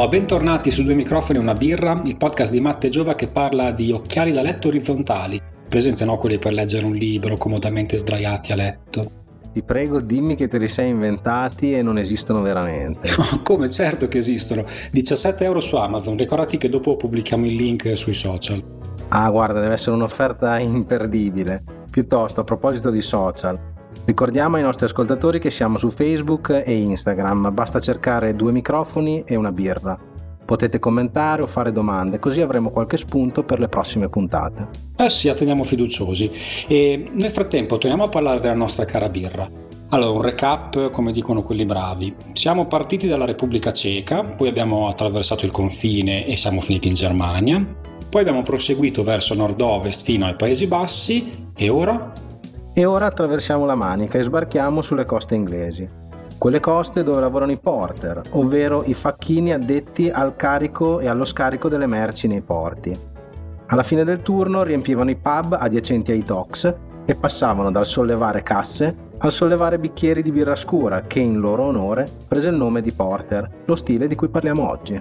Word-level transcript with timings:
Ciao, 0.00 0.08
bentornati 0.08 0.70
su 0.70 0.82
Due 0.82 0.94
Microfoni 0.94 1.38
e 1.38 1.42
una 1.42 1.52
birra, 1.52 2.00
il 2.06 2.16
podcast 2.16 2.50
di 2.50 2.58
Matte 2.58 2.88
Giova 2.88 3.14
che 3.14 3.26
parla 3.26 3.70
di 3.70 3.92
occhiali 3.92 4.32
da 4.32 4.40
letto 4.40 4.68
orizzontali. 4.68 5.38
Presente 5.68 6.06
no 6.06 6.16
quelli 6.16 6.38
per 6.38 6.54
leggere 6.54 6.86
un 6.86 6.94
libro 6.94 7.36
comodamente 7.36 7.98
sdraiati 7.98 8.50
a 8.50 8.54
letto. 8.54 9.10
Ti 9.52 9.62
prego, 9.62 10.00
dimmi 10.00 10.36
che 10.36 10.48
te 10.48 10.56
li 10.56 10.68
sei 10.68 10.88
inventati 10.88 11.74
e 11.74 11.82
non 11.82 11.98
esistono 11.98 12.40
veramente. 12.40 13.10
Come 13.44 13.70
certo 13.70 14.08
che 14.08 14.16
esistono. 14.16 14.64
17 14.90 15.44
euro 15.44 15.60
su 15.60 15.76
Amazon. 15.76 16.16
Ricordati 16.16 16.56
che 16.56 16.70
dopo 16.70 16.96
pubblichiamo 16.96 17.44
il 17.44 17.54
link 17.54 17.94
sui 17.94 18.14
social. 18.14 18.64
Ah, 19.08 19.28
guarda, 19.28 19.60
deve 19.60 19.74
essere 19.74 19.96
un'offerta 19.96 20.58
imperdibile. 20.60 21.62
Piuttosto, 21.90 22.40
a 22.40 22.44
proposito 22.44 22.88
di 22.88 23.02
social, 23.02 23.69
ricordiamo 24.04 24.56
ai 24.56 24.62
nostri 24.62 24.86
ascoltatori 24.86 25.38
che 25.38 25.50
siamo 25.50 25.78
su 25.78 25.90
Facebook 25.90 26.62
e 26.64 26.72
Instagram. 26.72 27.52
Basta 27.52 27.80
cercare 27.80 28.34
due 28.34 28.52
microfoni 28.52 29.22
e 29.26 29.36
una 29.36 29.52
birra. 29.52 29.98
Potete 30.44 30.78
commentare 30.78 31.42
o 31.42 31.46
fare 31.46 31.70
domande, 31.70 32.18
così 32.18 32.40
avremo 32.40 32.70
qualche 32.70 32.96
spunto 32.96 33.44
per 33.44 33.60
le 33.60 33.68
prossime 33.68 34.08
puntate. 34.08 34.68
Eh 34.96 35.08
sì, 35.08 35.28
atteniamo 35.28 35.62
fiduciosi. 35.62 36.30
E 36.66 37.08
nel 37.12 37.30
frattempo 37.30 37.78
torniamo 37.78 38.04
a 38.04 38.08
parlare 38.08 38.40
della 38.40 38.54
nostra 38.54 38.84
cara 38.84 39.08
birra. 39.08 39.48
Allora, 39.92 40.10
un 40.10 40.22
recap 40.22 40.90
come 40.90 41.10
dicono 41.10 41.42
quelli 41.42 41.64
bravi. 41.64 42.14
Siamo 42.32 42.66
partiti 42.66 43.08
dalla 43.08 43.24
Repubblica 43.24 43.72
Ceca, 43.72 44.22
poi 44.22 44.48
abbiamo 44.48 44.88
attraversato 44.88 45.44
il 45.44 45.50
confine 45.50 46.26
e 46.26 46.36
siamo 46.36 46.60
finiti 46.60 46.88
in 46.88 46.94
Germania, 46.94 47.64
poi 48.08 48.20
abbiamo 48.20 48.42
proseguito 48.42 49.02
verso 49.02 49.34
nord-ovest 49.34 50.02
fino 50.02 50.26
ai 50.26 50.34
Paesi 50.34 50.66
Bassi 50.66 51.30
e 51.56 51.68
ora? 51.68 52.12
E 52.72 52.84
ora 52.84 53.06
attraversiamo 53.06 53.64
la 53.64 53.74
Manica 53.74 54.18
e 54.18 54.22
sbarchiamo 54.22 54.82
sulle 54.82 55.04
coste 55.04 55.34
inglesi 55.34 56.00
quelle 56.40 56.60
coste 56.60 57.02
dove 57.02 57.20
lavorano 57.20 57.52
i 57.52 57.58
porter, 57.58 58.22
ovvero 58.30 58.82
i 58.86 58.94
facchini 58.94 59.52
addetti 59.52 60.08
al 60.08 60.36
carico 60.36 60.98
e 60.98 61.06
allo 61.06 61.26
scarico 61.26 61.68
delle 61.68 61.86
merci 61.86 62.28
nei 62.28 62.40
porti. 62.40 62.98
Alla 63.66 63.82
fine 63.82 64.04
del 64.04 64.22
turno 64.22 64.62
riempivano 64.62 65.10
i 65.10 65.16
pub 65.16 65.58
adiacenti 65.60 66.12
ai 66.12 66.22
docks 66.22 66.74
e 67.04 67.14
passavano 67.14 67.70
dal 67.70 67.84
sollevare 67.84 68.42
casse 68.42 69.08
al 69.18 69.30
sollevare 69.30 69.78
bicchieri 69.78 70.22
di 70.22 70.32
birra 70.32 70.56
scura 70.56 71.02
che 71.02 71.20
in 71.20 71.40
loro 71.40 71.64
onore 71.64 72.08
prese 72.26 72.48
il 72.48 72.56
nome 72.56 72.80
di 72.80 72.92
porter, 72.92 73.46
lo 73.66 73.76
stile 73.76 74.06
di 74.06 74.14
cui 74.14 74.30
parliamo 74.30 74.66
oggi. 74.66 74.98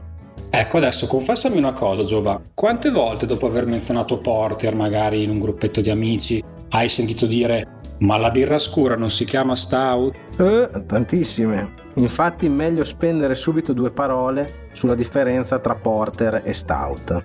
Ecco 0.49 0.77
adesso 0.77 1.07
confessami 1.07 1.57
una 1.57 1.71
cosa 1.71 2.03
Giova, 2.03 2.37
quante 2.53 2.89
volte 2.89 3.25
dopo 3.25 3.45
aver 3.45 3.65
menzionato 3.65 4.17
porter 4.17 4.75
magari 4.75 5.23
in 5.23 5.29
un 5.29 5.39
gruppetto 5.39 5.79
di 5.79 5.89
amici 5.89 6.43
hai 6.69 6.87
sentito 6.87 7.25
dire 7.25 7.77
ma 7.99 8.17
la 8.17 8.31
birra 8.31 8.57
scura 8.57 8.95
non 8.95 9.09
si 9.09 9.25
chiama 9.25 9.55
stout? 9.55 10.15
Eh, 10.37 10.85
tantissime. 10.85 11.73
Infatti 11.95 12.47
meglio 12.47 12.85
spendere 12.85 13.35
subito 13.35 13.73
due 13.73 13.91
parole 13.91 14.69
sulla 14.71 14.95
differenza 14.95 15.59
tra 15.59 15.75
porter 15.75 16.41
e 16.45 16.53
stout. 16.53 17.21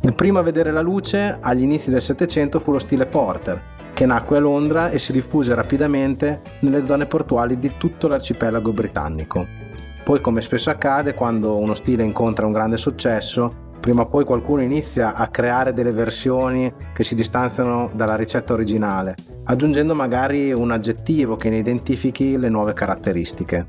Il 0.00 0.14
primo 0.14 0.40
a 0.40 0.42
vedere 0.42 0.72
la 0.72 0.80
luce 0.80 1.38
agli 1.40 1.62
inizi 1.62 1.90
del 1.90 2.02
Settecento 2.02 2.58
fu 2.58 2.72
lo 2.72 2.80
stile 2.80 3.06
porter, 3.06 3.62
che 3.94 4.04
nacque 4.04 4.38
a 4.38 4.40
Londra 4.40 4.90
e 4.90 4.98
si 4.98 5.12
diffuse 5.12 5.54
rapidamente 5.54 6.40
nelle 6.60 6.84
zone 6.84 7.06
portuali 7.06 7.56
di 7.58 7.74
tutto 7.78 8.08
l'arcipelago 8.08 8.72
britannico. 8.72 9.46
Poi, 10.02 10.20
come 10.20 10.42
spesso 10.42 10.70
accade, 10.70 11.14
quando 11.14 11.58
uno 11.58 11.74
stile 11.74 12.02
incontra 12.02 12.46
un 12.46 12.52
grande 12.52 12.76
successo, 12.76 13.70
prima 13.82 14.02
o 14.02 14.06
poi 14.06 14.24
qualcuno 14.24 14.62
inizia 14.62 15.14
a 15.14 15.26
creare 15.26 15.72
delle 15.72 15.90
versioni 15.90 16.72
che 16.94 17.02
si 17.02 17.16
distanziano 17.16 17.90
dalla 17.92 18.14
ricetta 18.14 18.52
originale, 18.52 19.16
aggiungendo 19.42 19.92
magari 19.92 20.52
un 20.52 20.70
aggettivo 20.70 21.34
che 21.34 21.50
ne 21.50 21.58
identifichi 21.58 22.38
le 22.38 22.48
nuove 22.48 22.74
caratteristiche. 22.74 23.66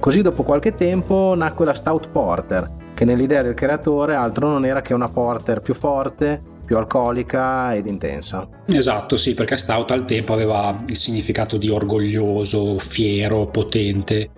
Così 0.00 0.22
dopo 0.22 0.42
qualche 0.42 0.74
tempo 0.74 1.34
nacque 1.36 1.66
la 1.66 1.74
Stout 1.74 2.08
Porter, 2.08 2.78
che 2.94 3.04
nell'idea 3.04 3.42
del 3.42 3.52
creatore 3.52 4.14
altro 4.14 4.48
non 4.48 4.64
era 4.64 4.80
che 4.80 4.94
una 4.94 5.10
porter 5.10 5.60
più 5.60 5.74
forte, 5.74 6.42
più 6.64 6.78
alcolica 6.78 7.74
ed 7.74 7.86
intensa. 7.86 8.48
Esatto, 8.64 9.18
sì, 9.18 9.34
perché 9.34 9.58
stout 9.58 9.90
al 9.90 10.04
tempo 10.04 10.32
aveva 10.32 10.82
il 10.86 10.96
significato 10.96 11.58
di 11.58 11.68
orgoglioso, 11.68 12.78
fiero, 12.78 13.48
potente 13.48 14.30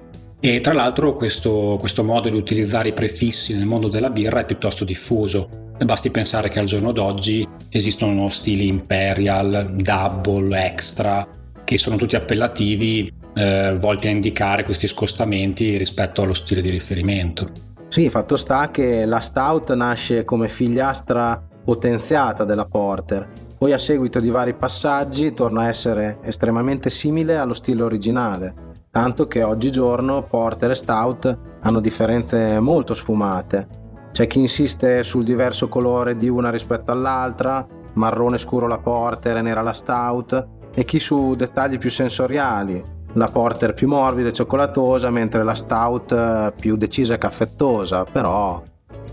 e 0.44 0.58
tra 0.58 0.72
l'altro 0.72 1.14
questo, 1.14 1.76
questo 1.78 2.02
modo 2.02 2.28
di 2.28 2.34
utilizzare 2.34 2.88
i 2.88 2.92
prefissi 2.92 3.54
nel 3.54 3.64
mondo 3.64 3.86
della 3.86 4.10
birra 4.10 4.40
è 4.40 4.44
piuttosto 4.44 4.84
diffuso. 4.84 5.48
Basti 5.84 6.10
pensare 6.10 6.48
che 6.48 6.58
al 6.58 6.66
giorno 6.66 6.90
d'oggi 6.90 7.46
esistono 7.68 8.28
stili 8.28 8.66
imperial, 8.66 9.76
double, 9.76 10.66
extra, 10.66 11.24
che 11.62 11.78
sono 11.78 11.94
tutti 11.94 12.16
appellativi 12.16 13.12
eh, 13.34 13.76
volti 13.78 14.08
a 14.08 14.10
indicare 14.10 14.64
questi 14.64 14.88
scostamenti 14.88 15.76
rispetto 15.76 16.22
allo 16.22 16.34
stile 16.34 16.60
di 16.60 16.70
riferimento. 16.72 17.50
Sì, 17.86 18.10
fatto 18.10 18.34
sta 18.34 18.72
che 18.72 19.06
la 19.06 19.20
Stout 19.20 19.72
nasce 19.74 20.24
come 20.24 20.48
figliastra 20.48 21.40
potenziata 21.64 22.42
della 22.44 22.66
Porter, 22.66 23.28
poi 23.56 23.72
a 23.72 23.78
seguito 23.78 24.18
di 24.18 24.30
vari 24.30 24.54
passaggi 24.54 25.34
torna 25.34 25.62
a 25.62 25.68
essere 25.68 26.18
estremamente 26.24 26.90
simile 26.90 27.36
allo 27.36 27.54
stile 27.54 27.84
originale 27.84 28.70
tanto 28.92 29.26
che 29.26 29.42
oggigiorno 29.42 30.22
Porter 30.22 30.72
e 30.72 30.74
Stout 30.74 31.38
hanno 31.62 31.80
differenze 31.80 32.60
molto 32.60 32.92
sfumate. 32.92 33.66
C'è 34.12 34.26
chi 34.26 34.38
insiste 34.38 35.02
sul 35.02 35.24
diverso 35.24 35.68
colore 35.68 36.14
di 36.14 36.28
una 36.28 36.50
rispetto 36.50 36.92
all'altra, 36.92 37.66
marrone 37.94 38.36
scuro 38.36 38.66
la 38.66 38.78
Porter 38.78 39.38
e 39.38 39.40
nera 39.40 39.62
la 39.62 39.72
Stout, 39.72 40.48
e 40.74 40.84
chi 40.84 40.98
su 40.98 41.34
dettagli 41.34 41.78
più 41.78 41.88
sensoriali, 41.88 42.84
la 43.14 43.28
Porter 43.28 43.72
più 43.72 43.88
morbida 43.88 44.28
e 44.28 44.34
cioccolatosa, 44.34 45.08
mentre 45.08 45.42
la 45.42 45.54
Stout 45.54 46.52
più 46.60 46.76
decisa 46.76 47.14
e 47.14 47.18
caffettosa, 47.18 48.04
però... 48.04 48.62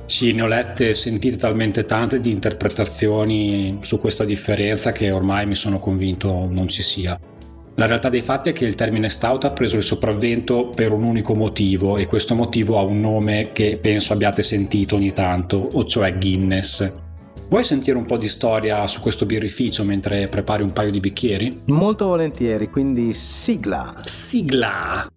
Sì, 0.08 0.34
ne 0.34 0.42
ho 0.42 0.48
lette 0.48 0.90
e 0.90 0.94
sentite 0.94 1.38
talmente 1.38 1.86
tante 1.86 2.20
di 2.20 2.32
interpretazioni 2.32 3.80
su 3.82 4.02
questa 4.02 4.26
differenza 4.26 4.92
che 4.92 5.10
ormai 5.10 5.46
mi 5.46 5.56
sono 5.56 5.80
convinto 5.80 6.48
non 6.50 6.68
ci 6.68 6.84
sia. 6.84 7.18
La 7.80 7.86
realtà 7.86 8.10
dei 8.10 8.22
fatti 8.22 8.50
è 8.50 8.52
che 8.52 8.66
il 8.66 8.76
termine 8.76 9.08
stout 9.08 9.46
ha 9.46 9.52
preso 9.52 9.78
il 9.78 9.84
sopravvento 9.84 10.68
per 10.68 10.92
un 10.92 11.02
unico 11.02 11.34
motivo 11.34 11.96
e 11.96 12.08
questo 12.08 12.36
motivo 12.36 12.78
ha 12.78 12.84
un 12.84 13.00
nome 13.00 13.54
che 13.54 13.80
penso 13.82 14.12
abbiate 14.12 14.42
sentito 14.42 14.98
ogni 14.98 15.14
tanto, 15.14 15.70
o 15.72 15.86
cioè 15.86 16.18
Guinness. 16.18 16.94
Vuoi 17.48 17.64
sentire 17.64 17.96
un 17.96 18.06
po' 18.06 18.18
di 18.18 18.28
storia 18.28 18.86
su 18.86 19.00
questo 19.00 19.26
birrificio 19.26 19.86
mentre 19.86 20.28
prepari 20.28 20.62
un 20.62 20.74
paio 20.74 20.92
di 20.92 21.00
bicchieri? 21.00 21.62
Molto 21.68 22.08
volentieri, 22.08 22.70
quindi 22.70 23.14
sigla! 23.14 23.96
Sigla! 24.04 25.08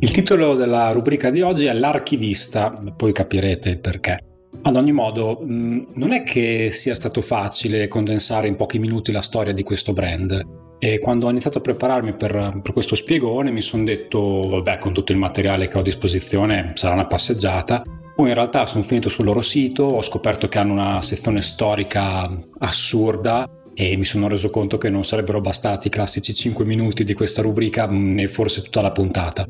Il 0.00 0.10
titolo 0.10 0.54
della 0.54 0.92
rubrica 0.92 1.30
di 1.30 1.40
oggi 1.40 1.64
è 1.64 1.72
L'archivista, 1.72 2.78
poi 2.94 3.14
capirete 3.14 3.70
il 3.70 3.78
perché. 3.78 4.18
Ad 4.66 4.74
ogni 4.74 4.90
modo, 4.90 5.40
mm, 5.44 5.82
non 5.94 6.10
è 6.10 6.24
che 6.24 6.70
sia 6.72 6.96
stato 6.96 7.20
facile 7.20 7.86
condensare 7.86 8.48
in 8.48 8.56
pochi 8.56 8.80
minuti 8.80 9.12
la 9.12 9.20
storia 9.20 9.52
di 9.52 9.62
questo 9.62 9.92
brand. 9.92 10.44
E 10.80 10.98
quando 10.98 11.28
ho 11.28 11.30
iniziato 11.30 11.58
a 11.58 11.60
prepararmi 11.60 12.14
per, 12.14 12.58
per 12.60 12.72
questo 12.72 12.96
spiegone 12.96 13.52
mi 13.52 13.60
sono 13.60 13.84
detto, 13.84 14.40
vabbè, 14.40 14.78
con 14.78 14.92
tutto 14.92 15.12
il 15.12 15.18
materiale 15.18 15.68
che 15.68 15.76
ho 15.76 15.80
a 15.80 15.84
disposizione 15.84 16.72
sarà 16.74 16.94
una 16.94 17.06
passeggiata. 17.06 17.84
Poi 18.16 18.26
in 18.26 18.34
realtà 18.34 18.66
sono 18.66 18.82
finito 18.82 19.08
sul 19.08 19.24
loro 19.24 19.40
sito, 19.40 19.84
ho 19.84 20.02
scoperto 20.02 20.48
che 20.48 20.58
hanno 20.58 20.72
una 20.72 21.00
sezione 21.00 21.42
storica 21.42 22.28
assurda 22.58 23.48
e 23.72 23.96
mi 23.96 24.04
sono 24.04 24.26
reso 24.26 24.48
conto 24.48 24.78
che 24.78 24.90
non 24.90 25.04
sarebbero 25.04 25.40
bastati 25.40 25.86
i 25.86 25.90
classici 25.90 26.34
5 26.34 26.64
minuti 26.64 27.04
di 27.04 27.14
questa 27.14 27.40
rubrica 27.40 27.86
mm, 27.88 28.18
e 28.18 28.26
forse 28.26 28.62
tutta 28.62 28.80
la 28.80 28.90
puntata. 28.90 29.46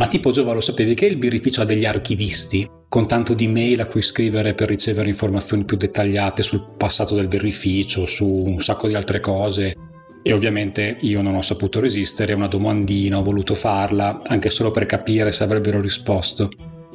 Ma 0.00 0.08
tipo 0.08 0.30
Giova 0.30 0.54
lo 0.54 0.62
sapevi 0.62 0.94
che 0.94 1.04
il 1.04 1.18
birrificio 1.18 1.60
ha 1.60 1.66
degli 1.66 1.84
archivisti? 1.84 2.66
con 2.88 3.06
tanto 3.06 3.34
di 3.34 3.46
mail 3.46 3.82
a 3.82 3.86
cui 3.86 4.02
scrivere 4.02 4.52
per 4.54 4.66
ricevere 4.66 5.06
informazioni 5.06 5.64
più 5.64 5.76
dettagliate 5.76 6.42
sul 6.42 6.72
passato 6.76 7.14
del 7.14 7.28
birrificio, 7.28 8.04
su 8.04 8.26
un 8.26 8.60
sacco 8.60 8.88
di 8.88 8.94
altre 8.94 9.20
cose. 9.20 9.76
E 10.22 10.32
ovviamente 10.32 10.96
io 11.02 11.22
non 11.22 11.36
ho 11.36 11.42
saputo 11.42 11.78
resistere 11.78 12.32
a 12.32 12.36
una 12.36 12.48
domandina, 12.48 13.18
ho 13.18 13.22
voluto 13.22 13.54
farla, 13.54 14.22
anche 14.26 14.50
solo 14.50 14.72
per 14.72 14.86
capire 14.86 15.30
se 15.30 15.44
avrebbero 15.44 15.80
risposto. 15.80 16.48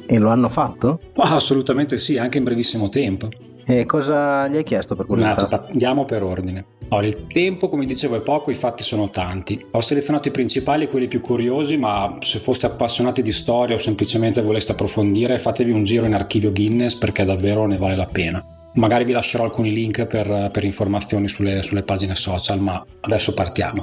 E 0.04 0.18
lo 0.18 0.28
hanno 0.28 0.50
fatto? 0.50 1.00
Ah, 1.14 1.36
assolutamente 1.36 1.96
sì, 1.96 2.18
anche 2.18 2.36
in 2.36 2.44
brevissimo 2.44 2.90
tempo. 2.90 3.28
E 3.64 3.86
cosa 3.86 4.48
gli 4.48 4.56
hai 4.56 4.64
chiesto 4.64 4.96
per 4.96 5.06
curiosità? 5.06 5.48
No, 5.50 5.66
andiamo 5.70 6.04
per 6.04 6.24
ordine. 6.24 6.66
Allora, 6.88 7.06
il 7.06 7.26
tempo, 7.26 7.68
come 7.68 7.84
dicevo, 7.84 8.16
è 8.16 8.20
poco, 8.20 8.50
i 8.50 8.54
fatti 8.54 8.84
sono 8.84 9.10
tanti. 9.10 9.64
Ho 9.72 9.80
selezionato 9.80 10.28
i 10.28 10.30
principali 10.30 10.84
e 10.84 10.88
quelli 10.88 11.08
più 11.08 11.20
curiosi, 11.20 11.76
ma 11.76 12.16
se 12.20 12.38
foste 12.38 12.66
appassionati 12.66 13.22
di 13.22 13.32
storia 13.32 13.74
o 13.74 13.78
semplicemente 13.78 14.40
voleste 14.40 14.72
approfondire, 14.72 15.38
fatevi 15.38 15.72
un 15.72 15.82
giro 15.82 16.06
in 16.06 16.14
archivio 16.14 16.52
Guinness 16.52 16.94
perché 16.94 17.24
davvero 17.24 17.66
ne 17.66 17.76
vale 17.76 17.96
la 17.96 18.06
pena. 18.06 18.44
Magari 18.74 19.04
vi 19.04 19.12
lascerò 19.12 19.42
alcuni 19.42 19.72
link 19.72 20.06
per, 20.06 20.50
per 20.52 20.62
informazioni 20.62 21.26
sulle, 21.28 21.62
sulle 21.62 21.82
pagine 21.82 22.14
social, 22.14 22.60
ma 22.60 22.84
adesso 23.00 23.34
partiamo. 23.34 23.82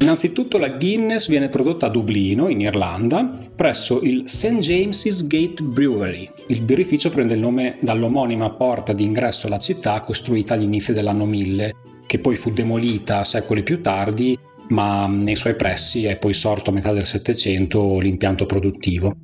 Innanzitutto 0.00 0.58
la 0.58 0.68
Guinness 0.68 1.28
viene 1.28 1.48
prodotta 1.48 1.86
a 1.86 1.88
Dublino, 1.88 2.48
in 2.48 2.60
Irlanda, 2.60 3.32
presso 3.54 4.02
il 4.02 4.24
St. 4.26 4.58
James's 4.58 5.26
Gate 5.28 5.62
Brewery. 5.62 6.28
Il 6.48 6.62
birrificio 6.62 7.08
prende 7.08 7.34
il 7.34 7.40
nome 7.40 7.78
dall'omonima 7.80 8.50
porta 8.50 8.92
d'ingresso 8.92 9.46
alla 9.46 9.60
città 9.60 10.00
costruita 10.00 10.54
agli 10.54 10.64
inizi 10.64 10.92
dell'anno 10.92 11.24
1000, 11.24 11.74
che 12.12 12.18
poi 12.18 12.36
fu 12.36 12.50
demolita 12.50 13.24
secoli 13.24 13.62
più 13.62 13.80
tardi 13.80 14.38
ma 14.68 15.06
nei 15.06 15.34
suoi 15.34 15.54
pressi 15.54 16.04
è 16.04 16.18
poi 16.18 16.34
sorto 16.34 16.68
a 16.68 16.74
metà 16.74 16.92
del 16.92 17.06
Settecento 17.06 17.98
l'impianto 18.00 18.44
produttivo. 18.44 19.16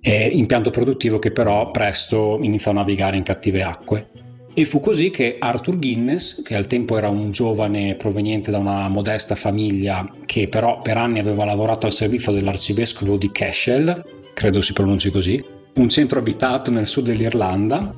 È 0.00 0.30
impianto 0.30 0.70
produttivo 0.70 1.18
che 1.18 1.32
però 1.32 1.72
presto 1.72 2.38
iniziò 2.40 2.70
a 2.70 2.74
navigare 2.74 3.16
in 3.16 3.24
cattive 3.24 3.64
acque. 3.64 4.10
E 4.54 4.64
fu 4.64 4.78
così 4.78 5.10
che 5.10 5.38
Arthur 5.40 5.76
Guinness, 5.76 6.40
che 6.44 6.54
al 6.54 6.68
tempo 6.68 6.96
era 6.96 7.08
un 7.08 7.32
giovane 7.32 7.96
proveniente 7.96 8.52
da 8.52 8.58
una 8.58 8.88
modesta 8.88 9.34
famiglia 9.34 10.08
che 10.24 10.46
però 10.46 10.80
per 10.80 10.98
anni 10.98 11.18
aveva 11.18 11.44
lavorato 11.44 11.86
al 11.86 11.92
servizio 11.92 12.30
dell'arcivescovo 12.30 13.16
di 13.16 13.32
Cashel, 13.32 14.04
credo 14.34 14.62
si 14.62 14.72
pronunci 14.72 15.10
così, 15.10 15.44
un 15.74 15.88
centro 15.88 16.20
abitato 16.20 16.70
nel 16.70 16.86
sud 16.86 17.06
dell'Irlanda, 17.06 17.92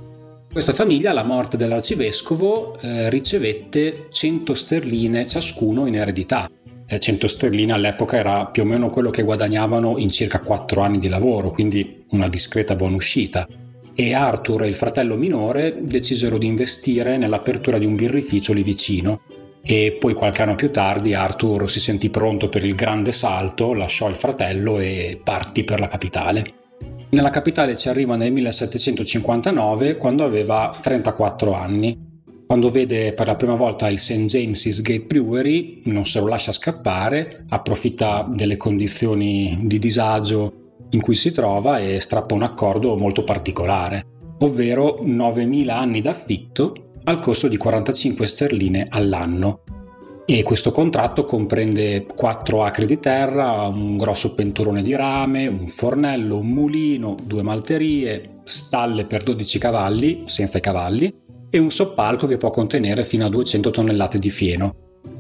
questa 0.59 0.75
famiglia 0.75 1.13
alla 1.13 1.23
morte 1.23 1.57
dell'arcivescovo 1.57 2.81
eh, 2.81 3.09
ricevette 3.11 4.09
100 4.11 4.55
sterline 4.55 5.25
ciascuno 5.25 5.87
in 5.87 5.95
eredità. 5.95 6.51
100 6.85 7.27
eh, 7.27 7.29
sterline 7.29 7.73
all'epoca 7.73 8.17
era 8.17 8.45
più 8.47 8.63
o 8.63 8.65
meno 8.65 8.91
quello 8.91 9.11
che 9.11 9.23
guadagnavano 9.23 9.99
in 9.99 10.11
circa 10.11 10.41
4 10.41 10.81
anni 10.81 10.99
di 10.99 11.09
lavoro, 11.09 11.51
quindi 11.51 12.07
una 12.11 12.27
discreta 12.27 12.75
buona 12.75 12.97
uscita 12.97 13.47
e 13.95 14.15
Arthur 14.15 14.65
e 14.65 14.67
il 14.67 14.75
fratello 14.75 15.15
minore 15.15 15.77
decisero 15.81 16.39
di 16.39 16.47
investire 16.47 17.17
nell'apertura 17.19 17.79
di 17.79 17.87
un 17.87 17.95
birrificio 17.95 18.53
lì 18.53 18.65
vicino 18.65 19.21
e 19.63 19.97
poi 19.97 20.15
qualche 20.15 20.43
anno 20.43 20.57
più 20.57 20.73
tardi 20.73 21.15
Arthur 21.15 21.71
si 21.71 21.79
sentì 21.79 22.11
pronto 22.11 22.49
per 22.49 22.65
il 22.65 22.75
grande 22.75 23.13
salto, 23.13 23.75
lasciò 23.75 24.09
il 24.09 24.17
fratello 24.17 24.81
e 24.81 25.21
partì 25.23 25.63
per 25.63 25.79
la 25.79 25.87
capitale. 25.87 26.58
Nella 27.11 27.31
capitale 27.31 27.75
ci 27.75 27.89
arriva 27.89 28.17
nel 28.17 28.33
1759 28.33 29.97
quando 29.97 30.25
aveva 30.25 30.77
34 30.79 31.55
anni. 31.55 31.97
Quando 32.47 32.71
vede 32.71 33.15
per 33.15 33.27
la 33.27 33.35
prima 33.35 33.55
volta 33.55 33.89
il 33.89 33.99
St. 33.99 34.27
James's 34.27 34.83
Gate 34.83 35.07
Brewery 35.07 35.83
non 35.87 36.05
se 36.05 36.21
lo 36.21 36.27
lascia 36.27 36.53
scappare, 36.53 37.45
approfitta 37.49 38.29
delle 38.31 38.59
condizioni 38.59 39.59
di 39.63 39.79
disagio 39.79 40.53
in 40.91 41.01
cui 41.01 41.15
si 41.15 41.31
trova 41.33 41.79
e 41.79 41.99
strappa 41.99 42.35
un 42.35 42.43
accordo 42.43 42.95
molto 42.97 43.25
particolare, 43.25 44.05
ovvero 44.41 44.99
9.000 45.03 45.69
anni 45.71 46.03
d'affitto 46.03 46.93
al 47.05 47.21
costo 47.21 47.49
di 47.49 47.57
45 47.57 48.27
sterline 48.27 48.87
all'anno. 48.89 49.63
E 50.31 50.43
questo 50.43 50.73
contratto 50.73 51.25
comprende 51.25 52.05
4 52.05 52.63
acri 52.63 52.85
di 52.85 53.01
terra, 53.01 53.63
un 53.63 53.97
grosso 53.97 54.35
pentolone 54.35 54.83
di 54.83 54.95
rame, 54.95 55.47
un 55.47 55.67
fornello, 55.69 56.37
un 56.37 56.49
mulino, 56.49 57.17
due 57.25 57.41
malterie, 57.41 58.41
stalle 58.45 59.07
per 59.07 59.23
12 59.23 59.59
cavalli, 59.59 60.25
senza 60.27 60.59
i 60.59 60.61
cavalli, 60.61 61.11
e 61.49 61.57
un 61.57 61.71
soppalco 61.71 62.27
che 62.27 62.37
può 62.37 62.51
contenere 62.51 63.05
fino 63.05 63.25
a 63.25 63.31
200 63.31 63.71
tonnellate 63.71 64.19
di 64.19 64.29
fieno. 64.29 64.75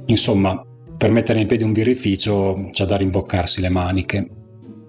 Insomma, 0.08 0.62
per 0.98 1.10
mettere 1.10 1.40
in 1.40 1.46
piedi 1.46 1.64
un 1.64 1.72
birrificio 1.72 2.68
c'è 2.70 2.84
da 2.84 2.98
rimboccarsi 2.98 3.62
le 3.62 3.70
maniche. 3.70 4.28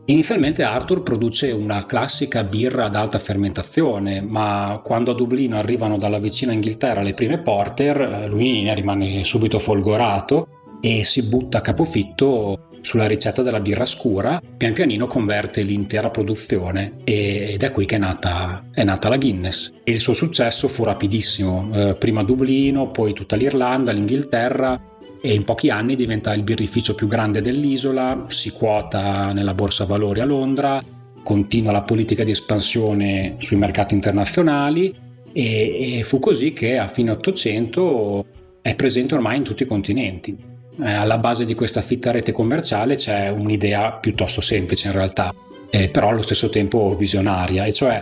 Inizialmente 0.10 0.64
Arthur 0.64 1.04
produce 1.04 1.52
una 1.52 1.86
classica 1.86 2.44
birra 2.44 2.86
ad 2.86 2.96
alta 2.96 3.20
fermentazione, 3.20 4.22
ma 4.22 4.82
quando 4.84 5.12
a 5.12 5.14
Dublino 5.14 5.56
arrivano 5.56 5.98
dalla 5.98 6.18
vicina 6.18 6.52
Inghilterra 6.52 7.04
le 7.04 7.14
prime 7.14 7.38
porter, 7.38 8.02
eh, 8.02 8.28
lui 8.28 8.64
ne 8.64 8.74
rimane 8.74 9.24
subito 9.24 9.60
folgorato 9.60 10.48
e 10.82 11.04
si 11.04 11.22
butta 11.22 11.60
a 11.60 11.62
capofitto 11.62 12.70
sulla 12.82 13.06
ricetta 13.06 13.44
della 13.44 13.60
birra 13.60 13.86
scura, 13.86 14.42
pian 14.58 14.74
pianino 14.74 15.06
converte 15.06 15.62
l'intera 15.62 16.10
produzione 16.10 17.02
ed 17.04 17.62
è 17.62 17.70
qui 17.70 17.86
che 17.86 17.98
è 17.98 18.00
nata, 18.00 18.66
è 18.74 18.84
nata 18.84 19.10
la 19.10 19.18
Guinness. 19.18 19.72
E 19.84 19.92
il 19.92 20.00
suo 20.00 20.14
successo 20.14 20.68
fu 20.70 20.84
rapidissimo, 20.86 21.70
eh, 21.72 21.94
prima 21.94 22.24
Dublino, 22.24 22.90
poi 22.90 23.14
tutta 23.14 23.36
l'Irlanda, 23.36 23.92
l'Inghilterra 23.92 24.89
e 25.22 25.34
in 25.34 25.44
pochi 25.44 25.70
anni 25.70 25.96
diventa 25.96 26.34
il 26.34 26.44
birrificio 26.44 26.96
più 26.96 27.08
grande 27.08 27.42
dell'isola, 27.42 28.26
si 28.28 28.52
quota 28.52 29.28
nella 29.28 29.54
borsa 29.54 29.86
valori 29.86 30.22
a 30.22 30.26
Londra, 30.26 30.82
continua 31.24 31.72
la 31.72 31.82
politica 31.82 32.24
di 32.24 32.32
espansione 32.32 33.36
sui 33.40 33.58
mercati 33.58 33.94
internazionali 33.94 34.94
e, 35.32 35.98
e 36.00 36.04
fu 36.04 36.20
così 36.20 36.54
che 36.54 36.78
a 36.78 36.88
fine 36.88 37.12
800 37.12 38.26
è 38.62 38.76
presente 38.76 39.16
ormai 39.16 39.38
in 39.38 39.44
tutti 39.44 39.64
i 39.64 39.68
continenti. 39.68 40.36
Eh, 40.82 40.92
alla 40.92 41.18
base 41.18 41.44
di 41.44 41.56
questa 41.56 41.82
fitta 41.82 42.12
rete 42.12 42.32
commerciale 42.32 42.96
c'è 42.96 43.30
un'idea 43.30 43.92
piuttosto 43.94 44.40
semplice 44.40 44.88
in 44.88 44.94
realtà, 44.94 45.34
eh, 45.70 45.90
però 45.90 46.10
allo 46.10 46.22
stesso 46.22 46.50
tempo 46.50 46.96
visionaria, 46.96 47.66
e 47.66 47.74
cioè 47.74 48.02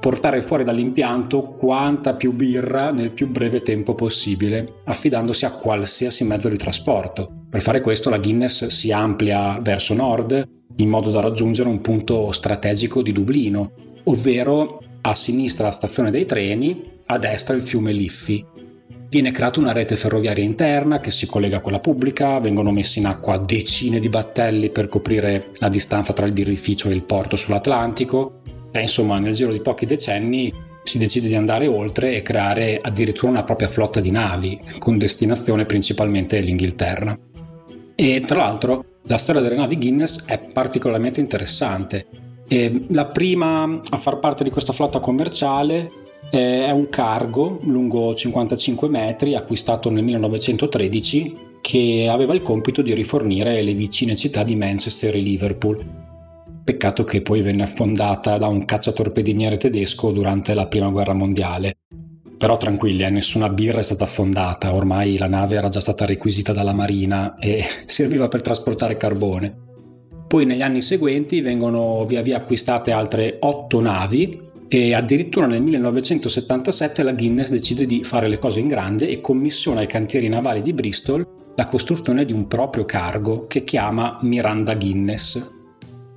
portare 0.00 0.42
fuori 0.42 0.64
dall'impianto 0.64 1.42
quanta 1.42 2.14
più 2.14 2.32
birra 2.32 2.90
nel 2.90 3.10
più 3.10 3.28
breve 3.28 3.62
tempo 3.62 3.94
possibile, 3.94 4.80
affidandosi 4.84 5.44
a 5.44 5.52
qualsiasi 5.52 6.24
mezzo 6.24 6.48
di 6.48 6.56
trasporto. 6.56 7.30
Per 7.48 7.60
fare 7.60 7.80
questo 7.80 8.10
la 8.10 8.18
Guinness 8.18 8.66
si 8.66 8.92
amplia 8.92 9.58
verso 9.60 9.94
nord 9.94 10.56
in 10.76 10.88
modo 10.88 11.10
da 11.10 11.20
raggiungere 11.20 11.68
un 11.68 11.80
punto 11.80 12.30
strategico 12.30 13.02
di 13.02 13.12
Dublino, 13.12 13.72
ovvero 14.04 14.80
a 15.00 15.14
sinistra 15.14 15.64
la 15.66 15.72
stazione 15.72 16.10
dei 16.10 16.24
treni, 16.24 16.82
a 17.06 17.18
destra 17.18 17.56
il 17.56 17.62
fiume 17.62 17.92
Liffey. 17.92 18.44
Viene 19.10 19.32
creata 19.32 19.58
una 19.58 19.72
rete 19.72 19.96
ferroviaria 19.96 20.44
interna 20.44 21.00
che 21.00 21.10
si 21.10 21.26
collega 21.26 21.56
a 21.56 21.60
quella 21.60 21.80
pubblica, 21.80 22.38
vengono 22.40 22.70
messi 22.70 22.98
in 22.98 23.06
acqua 23.06 23.38
decine 23.38 23.98
di 23.98 24.10
battelli 24.10 24.68
per 24.68 24.88
coprire 24.88 25.46
la 25.54 25.70
distanza 25.70 26.12
tra 26.12 26.26
il 26.26 26.32
birrificio 26.32 26.90
e 26.90 26.92
il 26.92 27.04
porto 27.04 27.34
sull'Atlantico 27.34 28.37
e 28.78 28.82
insomma, 28.82 29.18
nel 29.18 29.34
giro 29.34 29.52
di 29.52 29.60
pochi 29.60 29.86
decenni 29.86 30.52
si 30.82 30.98
decide 30.98 31.28
di 31.28 31.34
andare 31.34 31.66
oltre 31.66 32.16
e 32.16 32.22
creare 32.22 32.78
addirittura 32.80 33.30
una 33.30 33.44
propria 33.44 33.68
flotta 33.68 34.00
di 34.00 34.10
navi, 34.10 34.58
con 34.78 34.96
destinazione 34.96 35.66
principalmente 35.66 36.40
l'Inghilterra. 36.40 37.16
E 37.94 38.22
tra 38.26 38.38
l'altro 38.38 38.84
la 39.02 39.18
storia 39.18 39.40
delle 39.40 39.56
navi 39.56 39.76
Guinness 39.76 40.24
è 40.24 40.38
particolarmente 40.38 41.20
interessante. 41.20 42.06
E 42.48 42.86
la 42.88 43.04
prima 43.04 43.80
a 43.90 43.96
far 43.98 44.18
parte 44.18 44.44
di 44.44 44.50
questa 44.50 44.72
flotta 44.72 45.00
commerciale 45.00 45.90
è 46.30 46.70
un 46.70 46.88
cargo 46.88 47.58
lungo 47.62 48.14
55 48.14 48.88
metri 48.88 49.34
acquistato 49.34 49.90
nel 49.90 50.04
1913 50.04 51.36
che 51.60 52.08
aveva 52.10 52.34
il 52.34 52.42
compito 52.42 52.82
di 52.82 52.94
rifornire 52.94 53.62
le 53.62 53.72
vicine 53.72 54.16
città 54.16 54.42
di 54.42 54.56
Manchester 54.56 55.14
e 55.14 55.18
Liverpool 55.18 56.06
Peccato 56.68 57.02
che 57.02 57.22
poi 57.22 57.40
venne 57.40 57.62
affondata 57.62 58.36
da 58.36 58.46
un 58.46 58.66
cacciatorpediniere 58.66 59.56
tedesco 59.56 60.10
durante 60.10 60.52
la 60.52 60.66
prima 60.66 60.90
guerra 60.90 61.14
mondiale. 61.14 61.78
Però 62.36 62.58
tranquilli, 62.58 63.04
eh, 63.04 63.08
nessuna 63.08 63.48
birra 63.48 63.78
è 63.78 63.82
stata 63.82 64.04
affondata, 64.04 64.74
ormai 64.74 65.16
la 65.16 65.28
nave 65.28 65.56
era 65.56 65.70
già 65.70 65.80
stata 65.80 66.04
requisita 66.04 66.52
dalla 66.52 66.74
marina 66.74 67.36
e 67.38 67.64
serviva 67.86 68.28
per 68.28 68.42
trasportare 68.42 68.98
carbone. 68.98 69.56
Poi 70.28 70.44
negli 70.44 70.60
anni 70.60 70.82
seguenti 70.82 71.40
vengono 71.40 72.04
via 72.04 72.20
via 72.20 72.36
acquistate 72.36 72.92
altre 72.92 73.38
otto 73.40 73.80
navi 73.80 74.38
e 74.68 74.92
addirittura 74.92 75.46
nel 75.46 75.62
1977 75.62 77.02
la 77.02 77.14
Guinness 77.14 77.48
decide 77.48 77.86
di 77.86 78.04
fare 78.04 78.28
le 78.28 78.38
cose 78.38 78.60
in 78.60 78.66
grande 78.66 79.08
e 79.08 79.22
commissiona 79.22 79.80
ai 79.80 79.86
cantieri 79.86 80.28
navali 80.28 80.60
di 80.60 80.74
Bristol 80.74 81.26
la 81.56 81.64
costruzione 81.64 82.26
di 82.26 82.34
un 82.34 82.46
proprio 82.46 82.84
cargo 82.84 83.46
che 83.46 83.64
chiama 83.64 84.18
Miranda 84.20 84.74
Guinness, 84.74 85.56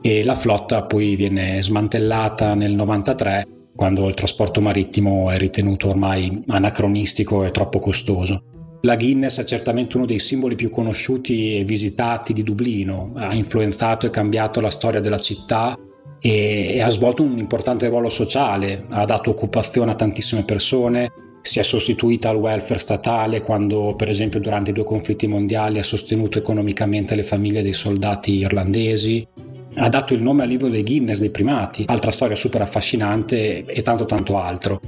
e 0.01 0.23
la 0.23 0.35
flotta 0.35 0.83
poi 0.83 1.15
viene 1.15 1.61
smantellata 1.61 2.55
nel 2.55 2.73
93 2.73 3.47
quando 3.75 4.07
il 4.07 4.13
trasporto 4.13 4.61
marittimo 4.61 5.29
è 5.29 5.37
ritenuto 5.37 5.87
ormai 5.87 6.43
anacronistico 6.47 7.43
e 7.43 7.51
troppo 7.51 7.79
costoso. 7.79 8.43
La 8.81 8.95
Guinness 8.95 9.39
è 9.39 9.43
certamente 9.43 9.95
uno 9.97 10.07
dei 10.07 10.19
simboli 10.19 10.55
più 10.55 10.69
conosciuti 10.69 11.57
e 11.57 11.63
visitati 11.63 12.33
di 12.33 12.43
Dublino, 12.43 13.11
ha 13.15 13.33
influenzato 13.33 14.07
e 14.07 14.09
cambiato 14.09 14.59
la 14.59 14.71
storia 14.71 14.99
della 14.99 15.19
città 15.19 15.77
e, 16.19 16.73
e 16.73 16.81
ha 16.81 16.89
svolto 16.89 17.21
un 17.21 17.37
importante 17.37 17.87
ruolo 17.87 18.09
sociale, 18.09 18.85
ha 18.89 19.05
dato 19.05 19.29
occupazione 19.29 19.91
a 19.91 19.95
tantissime 19.95 20.43
persone, 20.43 21.11
si 21.43 21.59
è 21.59 21.63
sostituita 21.63 22.29
al 22.29 22.37
welfare 22.37 22.79
statale 22.79 23.41
quando 23.41 23.95
per 23.95 24.09
esempio 24.09 24.39
durante 24.39 24.71
i 24.71 24.73
due 24.73 24.83
conflitti 24.83 25.25
mondiali 25.27 25.79
ha 25.79 25.83
sostenuto 25.83 26.37
economicamente 26.37 27.15
le 27.15 27.23
famiglie 27.23 27.63
dei 27.63 27.73
soldati 27.73 28.33
irlandesi, 28.33 29.27
ha 29.75 29.89
dato 29.89 30.13
il 30.13 30.21
nome 30.21 30.43
al 30.43 30.49
libro 30.49 30.67
dei 30.67 30.83
Guinness 30.83 31.19
dei 31.19 31.29
primati, 31.29 31.85
altra 31.87 32.11
storia 32.11 32.35
super 32.35 32.61
affascinante 32.61 33.65
e 33.65 33.81
tanto 33.81 34.05
tanto 34.05 34.37
altro. 34.37 34.79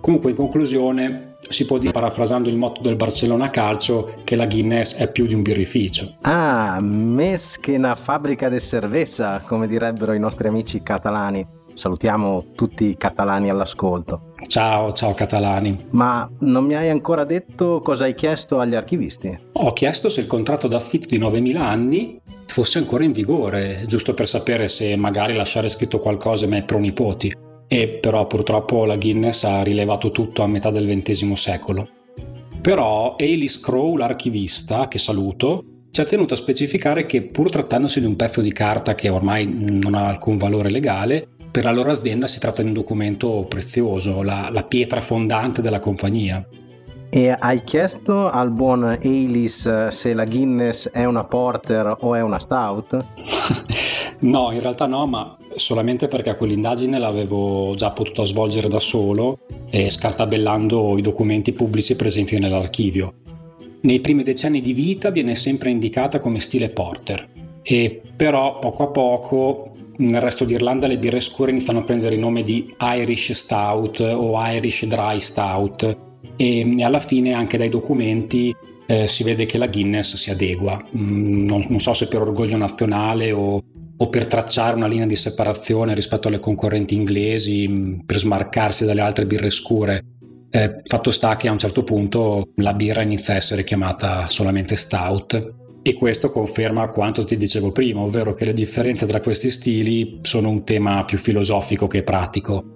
Comunque 0.00 0.30
in 0.30 0.36
conclusione 0.36 1.34
si 1.48 1.64
può 1.64 1.78
dire, 1.78 1.92
parafrasando 1.92 2.48
il 2.48 2.56
motto 2.56 2.80
del 2.80 2.96
Barcellona 2.96 3.50
Calcio, 3.50 4.14
che 4.24 4.36
la 4.36 4.46
Guinness 4.46 4.96
è 4.96 5.10
più 5.10 5.26
di 5.26 5.34
un 5.34 5.42
birrificio. 5.42 6.16
Ah, 6.22 6.78
mes 6.80 7.58
che 7.58 7.76
una 7.76 7.94
fabbrica 7.94 8.48
di 8.48 8.60
cerveza, 8.60 9.40
come 9.46 9.66
direbbero 9.66 10.12
i 10.12 10.18
nostri 10.18 10.48
amici 10.48 10.82
catalani. 10.82 11.46
Salutiamo 11.74 12.46
tutti 12.54 12.86
i 12.86 12.96
catalani 12.96 13.50
all'ascolto. 13.50 14.32
Ciao, 14.48 14.92
ciao 14.92 15.12
catalani. 15.12 15.86
Ma 15.90 16.28
non 16.40 16.64
mi 16.64 16.74
hai 16.74 16.88
ancora 16.88 17.24
detto 17.24 17.80
cosa 17.82 18.04
hai 18.04 18.14
chiesto 18.14 18.58
agli 18.58 18.74
archivisti? 18.74 19.38
Ho 19.52 19.72
chiesto 19.74 20.08
se 20.08 20.20
il 20.20 20.26
contratto 20.26 20.68
d'affitto 20.68 21.06
di 21.08 21.18
9.000 21.18 21.56
anni 21.58 22.20
fosse 22.46 22.78
ancora 22.78 23.04
in 23.04 23.12
vigore, 23.12 23.84
giusto 23.86 24.14
per 24.14 24.28
sapere 24.28 24.68
se 24.68 24.96
magari 24.96 25.34
lasciare 25.34 25.68
scritto 25.68 25.98
qualcosa 25.98 26.44
ai 26.44 26.50
miei 26.50 26.64
pronipoti. 26.64 27.34
E 27.68 27.88
però 27.88 28.26
purtroppo 28.26 28.84
la 28.84 28.96
Guinness 28.96 29.44
ha 29.44 29.62
rilevato 29.62 30.10
tutto 30.10 30.42
a 30.42 30.46
metà 30.46 30.70
del 30.70 30.86
XX 30.86 31.32
secolo. 31.32 31.88
Però 32.60 33.16
Alice 33.18 33.60
Crow, 33.60 33.96
l'archivista, 33.96 34.88
che 34.88 34.98
saluto, 34.98 35.64
ci 35.90 36.00
ha 36.00 36.04
tenuto 36.04 36.34
a 36.34 36.36
specificare 36.36 37.06
che 37.06 37.22
pur 37.22 37.50
trattandosi 37.50 38.00
di 38.00 38.06
un 38.06 38.16
pezzo 38.16 38.40
di 38.40 38.52
carta 38.52 38.94
che 38.94 39.08
ormai 39.08 39.46
non 39.46 39.94
ha 39.94 40.06
alcun 40.06 40.36
valore 40.36 40.70
legale, 40.70 41.28
per 41.50 41.64
la 41.64 41.72
loro 41.72 41.90
azienda 41.90 42.26
si 42.26 42.38
tratta 42.38 42.60
di 42.60 42.68
un 42.68 42.74
documento 42.74 43.46
prezioso, 43.48 44.22
la, 44.22 44.50
la 44.52 44.62
pietra 44.62 45.00
fondante 45.00 45.62
della 45.62 45.78
compagnia. 45.78 46.46
E 47.16 47.34
hai 47.34 47.64
chiesto 47.64 48.28
al 48.28 48.50
buon 48.50 48.84
Ailis 48.84 49.88
se 49.88 50.12
la 50.12 50.26
Guinness 50.26 50.90
è 50.90 51.06
una 51.06 51.24
porter 51.24 51.96
o 52.00 52.14
è 52.14 52.20
una 52.20 52.38
stout? 52.38 52.94
no, 54.20 54.52
in 54.52 54.60
realtà 54.60 54.84
no, 54.84 55.06
ma 55.06 55.34
solamente 55.54 56.08
perché 56.08 56.36
quell'indagine 56.36 56.98
l'avevo 56.98 57.74
già 57.74 57.90
potuta 57.92 58.22
svolgere 58.24 58.68
da 58.68 58.80
solo 58.80 59.38
e 59.70 59.90
scartabellando 59.90 60.98
i 60.98 61.00
documenti 61.00 61.54
pubblici 61.54 61.96
presenti 61.96 62.38
nell'archivio. 62.38 63.14
Nei 63.80 64.00
primi 64.00 64.22
decenni 64.22 64.60
di 64.60 64.74
vita 64.74 65.08
viene 65.08 65.34
sempre 65.34 65.70
indicata 65.70 66.18
come 66.18 66.38
stile 66.38 66.68
porter, 66.68 67.26
e 67.62 68.02
però 68.14 68.58
poco 68.58 68.82
a 68.82 68.88
poco 68.88 69.64
nel 69.96 70.20
resto 70.20 70.44
d'Irlanda 70.44 70.86
le 70.86 70.98
birre 70.98 71.20
scure 71.20 71.50
iniziano 71.50 71.78
a 71.78 71.84
prendere 71.84 72.16
il 72.16 72.20
nome 72.20 72.42
di 72.42 72.70
Irish 72.78 73.32
Stout 73.32 74.00
o 74.00 74.34
Irish 74.36 74.84
Dry 74.84 75.18
Stout 75.18 76.04
e 76.36 76.76
alla 76.82 76.98
fine 76.98 77.32
anche 77.32 77.56
dai 77.56 77.68
documenti 77.68 78.54
eh, 78.86 79.06
si 79.06 79.24
vede 79.24 79.46
che 79.46 79.58
la 79.58 79.66
Guinness 79.66 80.14
si 80.14 80.30
adegua. 80.30 80.82
Mm, 80.96 81.46
non, 81.46 81.64
non, 81.68 81.80
so 81.80 81.92
se 81.92 82.06
per 82.06 82.22
orgoglio 82.22 82.56
nazionale 82.56 83.32
o, 83.32 83.62
o, 83.96 84.08
per 84.08 84.26
tracciare 84.26 84.76
una 84.76 84.86
linea 84.86 85.06
di 85.06 85.16
separazione 85.16 85.94
rispetto 85.94 86.28
alle 86.28 86.38
concorrenti 86.38 86.94
inglesi, 86.94 87.66
mm, 87.68 88.00
per 88.06 88.18
smarcarsi 88.18 88.84
dalle 88.84 89.00
altre 89.00 89.26
birre 89.26 89.50
scure. 89.50 90.04
Eh, 90.48 90.80
fatto 90.84 91.10
sta 91.10 91.36
che 91.36 91.48
a 91.48 91.52
un 91.52 91.58
certo 91.58 91.82
punto 91.82 92.50
la 92.56 92.72
birra 92.72 93.02
inizia 93.02 93.34
a 93.34 93.36
essere 93.36 93.64
chiamata 93.64 94.28
solamente 94.30 94.76
stout 94.76 95.46
e 95.82 95.94
questo 95.94 96.30
conferma 96.30 96.88
quanto 96.88 97.24
ti 97.24 97.36
dicevo 97.36 97.72
prima, 97.72 98.00
ovvero 98.00 98.32
che 98.32 98.44
le 98.44 98.54
differenze 98.54 99.06
tra 99.06 99.20
questi 99.20 99.50
stili 99.50 100.20
sono 100.22 100.48
un 100.48 100.64
tema 100.64 101.04
più 101.04 101.18
filosofico 101.18 101.86
che 101.86 102.02
pratico. 102.02 102.75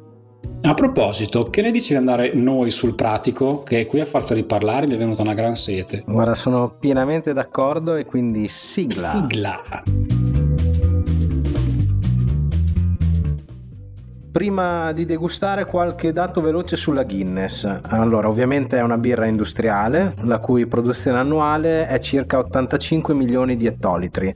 A 0.62 0.74
proposito, 0.74 1.44
che 1.44 1.62
ne 1.62 1.70
dici 1.70 1.88
di 1.88 1.96
andare 1.96 2.34
noi 2.34 2.70
sul 2.70 2.94
pratico? 2.94 3.62
Che 3.62 3.86
qui 3.86 4.00
a 4.00 4.04
farteli 4.04 4.44
parlare 4.44 4.86
mi 4.86 4.94
è 4.94 4.98
venuta 4.98 5.22
una 5.22 5.32
gran 5.32 5.56
sete. 5.56 6.04
Guarda, 6.06 6.34
sono 6.34 6.76
pienamente 6.78 7.32
d'accordo 7.32 7.96
e 7.96 8.04
quindi 8.04 8.46
sigla. 8.46 9.08
Sigla. 9.08 9.60
Prima 14.30 14.92
di 14.92 15.06
degustare 15.06 15.64
qualche 15.64 16.12
dato 16.12 16.42
veloce 16.42 16.76
sulla 16.76 17.04
Guinness. 17.04 17.80
Allora, 17.88 18.28
ovviamente 18.28 18.76
è 18.76 18.82
una 18.82 18.98
birra 18.98 19.26
industriale, 19.26 20.14
la 20.24 20.38
cui 20.38 20.66
produzione 20.66 21.18
annuale 21.18 21.88
è 21.88 21.98
circa 21.98 22.38
85 22.38 23.14
milioni 23.14 23.56
di 23.56 23.66
ettolitri. 23.66 24.32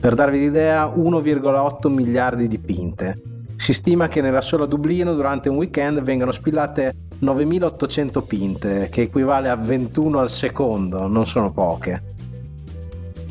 Per 0.00 0.14
darvi 0.14 0.38
l'idea, 0.38 0.86
1,8 0.86 1.88
miliardi 1.88 2.48
di 2.48 2.58
pinte 2.58 3.22
si 3.60 3.74
stima 3.74 4.08
che 4.08 4.22
nella 4.22 4.40
sola 4.40 4.64
Dublino 4.64 5.12
durante 5.12 5.50
un 5.50 5.56
weekend 5.56 6.00
vengano 6.00 6.32
spillate 6.32 6.94
9800 7.18 8.22
pinte, 8.22 8.88
che 8.90 9.02
equivale 9.02 9.50
a 9.50 9.54
21 9.54 10.18
al 10.18 10.30
secondo, 10.30 11.06
non 11.06 11.26
sono 11.26 11.52
poche. 11.52 12.02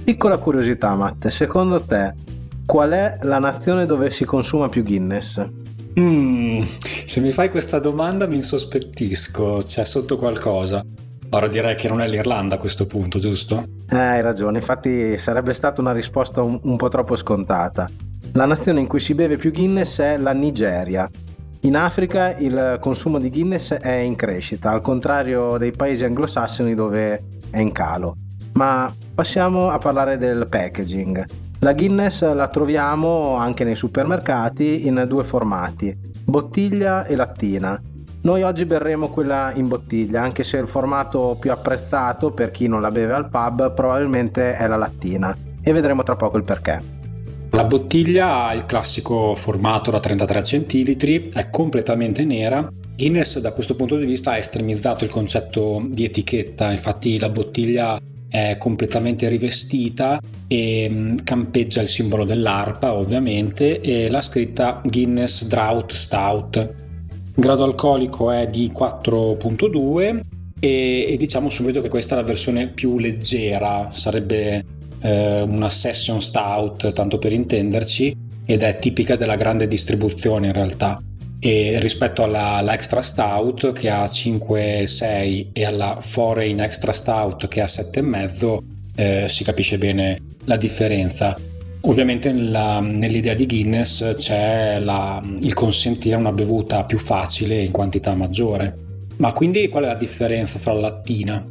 Piccola 0.04 0.38
curiosità, 0.38 0.94
Matte, 0.94 1.32
secondo 1.32 1.82
te 1.82 2.14
qual 2.64 2.92
è 2.92 3.18
la 3.24 3.40
nazione 3.40 3.88
dove 3.88 4.12
si 4.12 4.24
consuma 4.24 4.70
più 4.70 4.84
Guinness? 4.84 5.50
Mm, 6.00 6.62
se 7.08 7.22
mi 7.22 7.32
fai 7.32 7.50
questa 7.50 7.80
domanda 7.80 8.28
mi 8.28 8.36
insospettisco, 8.36 9.62
c'è 9.66 9.84
sotto 9.84 10.16
qualcosa. 10.18 10.86
Ora 11.32 11.48
direi 11.48 11.76
che 11.76 11.88
non 11.88 12.02
è 12.02 12.08
l'Irlanda 12.08 12.54
a 12.56 12.58
questo 12.60 12.86
punto, 12.86 13.18
giusto? 13.18 13.64
Eh, 13.90 13.98
hai 13.98 14.22
ragione, 14.22 14.60
infatti 14.60 15.18
sarebbe 15.18 15.54
stata 15.54 15.82
una 15.82 15.92
risposta 15.92 16.44
un, 16.44 16.60
un 16.62 16.78
po' 16.78 16.88
troppo 16.88 17.16
scontata. 17.16 17.90
La 18.34 18.46
nazione 18.46 18.80
in 18.80 18.88
cui 18.88 19.00
si 19.00 19.16
beve 19.16 19.38
più 19.38 19.52
Guinness 19.52 20.02
è 20.02 20.18
la 20.18 20.34
Nigeria. 20.34 21.10
In 21.62 21.76
Africa 21.76 22.36
il 22.38 22.78
consumo 22.80 23.18
di 23.18 23.30
Guinness 23.30 23.74
è 23.74 23.92
in 23.92 24.16
crescita, 24.16 24.70
al 24.70 24.82
contrario 24.82 25.58
dei 25.58 25.72
paesi 25.72 26.06
anglosassoni 26.06 26.76
dove 26.76 27.24
è 27.50 27.58
in 27.58 27.72
calo. 27.72 28.16
Ma 28.54 28.94
passiamo 29.16 29.70
a 29.70 29.78
parlare 29.80 30.18
del 30.18 30.48
packaging. 30.48 31.26
La 31.60 31.74
Guinness 31.74 32.34
la 32.34 32.48
troviamo 32.50 33.36
anche 33.36 33.64
nei 33.64 33.76
supermercati 33.76 34.88
in 34.88 35.06
due 35.08 35.24
formati, 35.24 35.98
bottiglia 36.24 37.06
e 37.06 37.16
lattina. 37.16 37.82
Noi 38.22 38.44
oggi 38.44 38.66
berremo 38.66 39.10
quella 39.10 39.52
in 39.56 39.68
bottiglia, 39.68 40.22
anche 40.22 40.44
se 40.44 40.58
il 40.58 40.68
formato 40.68 41.36
più 41.40 41.52
apprezzato 41.52 42.30
per 42.30 42.52
chi 42.52 42.68
non 42.68 42.80
la 42.80 42.92
beve 42.92 43.14
al 43.14 43.30
pub 43.30 43.74
probabilmente 43.74 44.56
è 44.56 44.68
la 44.68 44.78
lattina 44.78 45.36
e 45.62 45.74
vedremo 45.74 46.04
tra 46.04 46.16
poco 46.16 46.38
il 46.38 46.44
perché. 46.44 46.99
La 47.52 47.64
bottiglia 47.64 48.46
ha 48.46 48.54
il 48.54 48.66
classico 48.68 49.34
formato 49.34 49.90
da 49.90 50.00
33 50.00 50.44
centilitri, 50.44 51.30
è 51.34 51.50
completamente 51.50 52.24
nera. 52.24 52.72
Guinness 52.96 53.40
da 53.40 53.54
questo 53.54 53.76
punto 53.76 53.98
di 53.98 54.06
vista 54.06 54.32
ha 54.32 54.38
estremizzato 54.38 55.04
il 55.04 55.10
concetto 55.10 55.84
di 55.90 56.04
etichetta, 56.04 56.70
infatti 56.70 57.18
la 57.18 57.30
bottiglia 57.30 58.00
è 58.30 58.58
completamente 58.60 59.28
rivestita 59.28 60.22
e 60.48 60.88
mm, 60.88 61.16
campeggia 61.24 61.82
il 61.82 61.88
simbolo 61.88 62.24
dell'arpa 62.24 62.94
ovviamente 62.94 63.82
e 63.82 64.10
la 64.12 64.22
scritta 64.22 64.82
Guinness 64.84 65.46
Drought 65.46 65.94
Stout. 65.94 66.56
Il 66.56 67.34
grado 67.46 67.64
alcolico 67.64 68.30
è 68.30 68.48
di 68.48 68.72
4.2 68.72 70.20
e, 70.60 71.06
e 71.10 71.18
diciamo 71.18 71.50
subito 71.50 71.82
che 71.82 71.90
questa 71.90 72.14
è 72.14 72.20
la 72.20 72.26
versione 72.26 72.68
più 72.68 73.00
leggera, 73.00 73.90
sarebbe 73.92 74.78
eh, 75.02 75.42
una 75.42 75.70
session 75.70 76.22
stout, 76.22 76.94
tanto 76.94 77.18
per 77.18 77.32
intenderci, 77.32 78.16
ed 78.46 78.64
è 78.64 78.78
tipica 78.78 79.16
della 79.16 79.36
grande 79.36 79.68
distribuzione 79.68 80.48
in 80.48 80.54
realtà. 80.54 81.02
E 81.40 81.76
rispetto 81.80 82.24
alla, 82.24 82.56
alla 82.56 82.74
Extra 82.74 83.02
Stout 83.02 83.72
che 83.72 83.90
ha 83.90 84.04
5-6 84.04 85.48
e 85.54 85.66
alla 85.66 86.00
Foreign 86.02 86.60
Extra 86.60 86.92
Stout 86.92 87.48
che 87.48 87.62
ha 87.62 87.66
7,5 87.66 88.58
eh, 88.96 89.26
si 89.30 89.44
capisce 89.44 89.78
bene 89.78 90.18
la 90.46 90.58
differenza. 90.58 91.38
Ovviamente 91.82 92.34
nella, 92.34 92.82
nell'idea 92.82 93.34
di 93.34 93.46
Guinness 93.46 94.16
c'è 94.16 94.80
la, 94.80 95.22
il 95.42 95.54
consentire 95.54 96.18
una 96.18 96.34
bevuta 96.34 96.84
più 96.84 96.98
facile 96.98 97.64
in 97.64 97.72
quantità 97.72 98.14
maggiore. 98.14 98.88
Ma 99.18 99.32
quindi 99.32 99.70
qual 99.70 99.84
è 99.84 99.88
la 99.88 99.96
differenza 99.96 100.60
fra 100.60 100.74
la 100.74 100.82
lattina? 100.82 101.46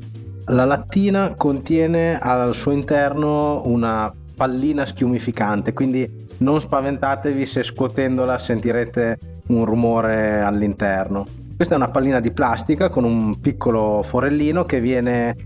La 0.50 0.64
lattina 0.64 1.34
contiene 1.36 2.18
al 2.18 2.54
suo 2.54 2.70
interno 2.70 3.66
una 3.66 4.10
pallina 4.34 4.86
schiumificante, 4.86 5.74
quindi 5.74 6.26
non 6.38 6.58
spaventatevi 6.58 7.44
se 7.44 7.62
scuotendola 7.62 8.38
sentirete 8.38 9.18
un 9.48 9.66
rumore 9.66 10.40
all'interno. 10.40 11.26
Questa 11.54 11.74
è 11.74 11.76
una 11.76 11.90
pallina 11.90 12.20
di 12.20 12.30
plastica 12.30 12.88
con 12.88 13.04
un 13.04 13.38
piccolo 13.40 14.02
forellino 14.02 14.64
che 14.64 14.80
viene 14.80 15.36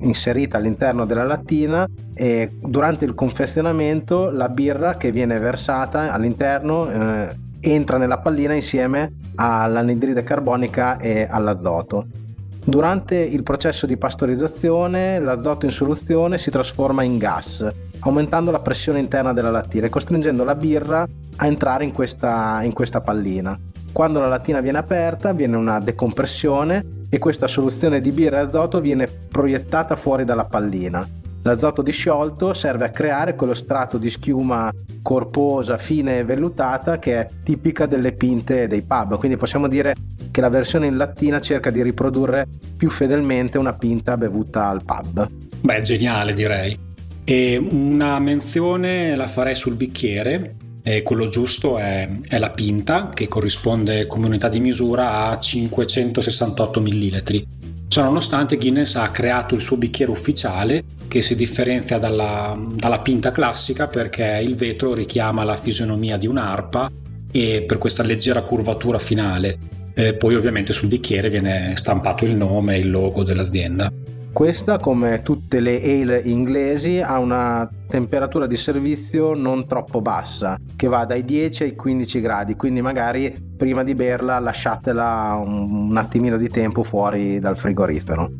inserita 0.00 0.56
all'interno 0.56 1.06
della 1.06 1.22
lattina 1.22 1.86
e 2.12 2.50
durante 2.60 3.04
il 3.04 3.14
confezionamento 3.14 4.30
la 4.30 4.48
birra 4.48 4.96
che 4.96 5.12
viene 5.12 5.38
versata 5.38 6.12
all'interno 6.12 6.90
eh, 6.90 7.36
entra 7.60 7.96
nella 7.96 8.18
pallina 8.18 8.54
insieme 8.54 9.12
all'anidride 9.36 10.24
carbonica 10.24 10.98
e 10.98 11.28
all'azoto. 11.30 12.21
Durante 12.64 13.16
il 13.16 13.42
processo 13.42 13.86
di 13.86 13.96
pastorizzazione 13.96 15.18
l'azoto 15.18 15.66
in 15.66 15.72
soluzione 15.72 16.38
si 16.38 16.48
trasforma 16.50 17.02
in 17.02 17.18
gas, 17.18 17.68
aumentando 18.00 18.52
la 18.52 18.60
pressione 18.60 19.00
interna 19.00 19.32
della 19.32 19.50
lattina 19.50 19.86
e 19.86 19.90
costringendo 19.90 20.44
la 20.44 20.54
birra 20.54 21.04
a 21.36 21.46
entrare 21.46 21.82
in 21.82 21.92
questa, 21.92 22.62
in 22.62 22.72
questa 22.72 23.00
pallina. 23.00 23.58
Quando 23.90 24.20
la 24.20 24.28
lattina 24.28 24.60
viene 24.60 24.78
aperta 24.78 25.30
avviene 25.30 25.56
una 25.56 25.80
decompressione 25.80 27.00
e 27.10 27.18
questa 27.18 27.48
soluzione 27.48 28.00
di 28.00 28.12
birra 28.12 28.38
e 28.38 28.42
azoto 28.42 28.80
viene 28.80 29.08
proiettata 29.08 29.96
fuori 29.96 30.24
dalla 30.24 30.44
pallina. 30.44 31.06
L'azoto 31.42 31.82
disciolto 31.82 32.54
serve 32.54 32.84
a 32.84 32.90
creare 32.90 33.34
quello 33.34 33.54
strato 33.54 33.98
di 33.98 34.08
schiuma 34.08 34.72
corposa, 35.02 35.76
fine 35.76 36.18
e 36.18 36.24
vellutata 36.24 36.98
che 36.98 37.18
è 37.18 37.28
tipica 37.42 37.86
delle 37.86 38.12
pinte 38.12 38.68
dei 38.68 38.82
pub, 38.82 39.18
quindi 39.18 39.36
possiamo 39.36 39.66
dire 39.66 39.94
che 40.30 40.40
la 40.40 40.48
versione 40.48 40.86
in 40.86 40.96
lattina 40.96 41.40
cerca 41.40 41.70
di 41.70 41.82
riprodurre 41.82 42.46
più 42.76 42.90
fedelmente 42.90 43.58
una 43.58 43.74
pinta 43.74 44.16
bevuta 44.16 44.68
al 44.68 44.84
pub. 44.84 45.28
Beh, 45.60 45.80
geniale 45.80 46.32
direi. 46.32 46.78
E 47.24 47.56
una 47.56 48.18
menzione 48.20 49.16
la 49.16 49.26
farei 49.26 49.54
sul 49.54 49.74
bicchiere, 49.74 50.56
e 50.84 51.02
quello 51.02 51.28
giusto 51.28 51.78
è, 51.78 52.08
è, 52.28 52.38
la 52.38 52.50
pinta 52.50 53.10
che 53.14 53.28
corrisponde 53.28 54.06
come 54.06 54.26
unità 54.26 54.48
di 54.48 54.58
misura 54.58 55.28
a 55.28 55.38
568 55.38 56.80
ml. 56.80 57.44
Ciononostante 57.92 58.56
Guinness 58.56 58.94
ha 58.94 59.10
creato 59.10 59.54
il 59.54 59.60
suo 59.60 59.76
bicchiere 59.76 60.10
ufficiale 60.10 60.82
che 61.08 61.20
si 61.20 61.36
differenzia 61.36 61.98
dalla, 61.98 62.58
dalla 62.58 63.00
pinta 63.00 63.32
classica 63.32 63.86
perché 63.86 64.40
il 64.42 64.54
vetro 64.54 64.94
richiama 64.94 65.44
la 65.44 65.56
fisionomia 65.56 66.16
di 66.16 66.26
un'arpa 66.26 66.90
e 67.30 67.64
per 67.68 67.76
questa 67.76 68.02
leggera 68.02 68.40
curvatura 68.40 68.98
finale. 68.98 69.58
E 69.92 70.14
poi 70.14 70.36
ovviamente 70.36 70.72
sul 70.72 70.88
bicchiere 70.88 71.28
viene 71.28 71.74
stampato 71.76 72.24
il 72.24 72.34
nome 72.34 72.76
e 72.76 72.78
il 72.78 72.90
logo 72.90 73.24
dell'azienda. 73.24 73.92
Questa, 74.32 74.78
come 74.78 75.20
tutte 75.20 75.60
le 75.60 75.76
ale 75.76 76.18
inglesi, 76.18 77.02
ha 77.02 77.18
una 77.18 77.68
temperatura 77.86 78.46
di 78.46 78.56
servizio 78.56 79.34
non 79.34 79.66
troppo 79.66 80.00
bassa, 80.00 80.58
che 80.74 80.88
va 80.88 81.04
dai 81.04 81.22
10 81.22 81.64
ai 81.64 81.76
15 81.76 82.20
gradi, 82.22 82.56
quindi 82.56 82.80
magari 82.80 83.30
prima 83.54 83.84
di 83.84 83.94
berla 83.94 84.38
lasciatela 84.38 85.38
un, 85.38 85.94
attimino 85.94 86.38
di 86.38 86.48
tempo 86.48 86.82
fuori 86.82 87.38
dal 87.40 87.58
frigorifero. 87.58 88.30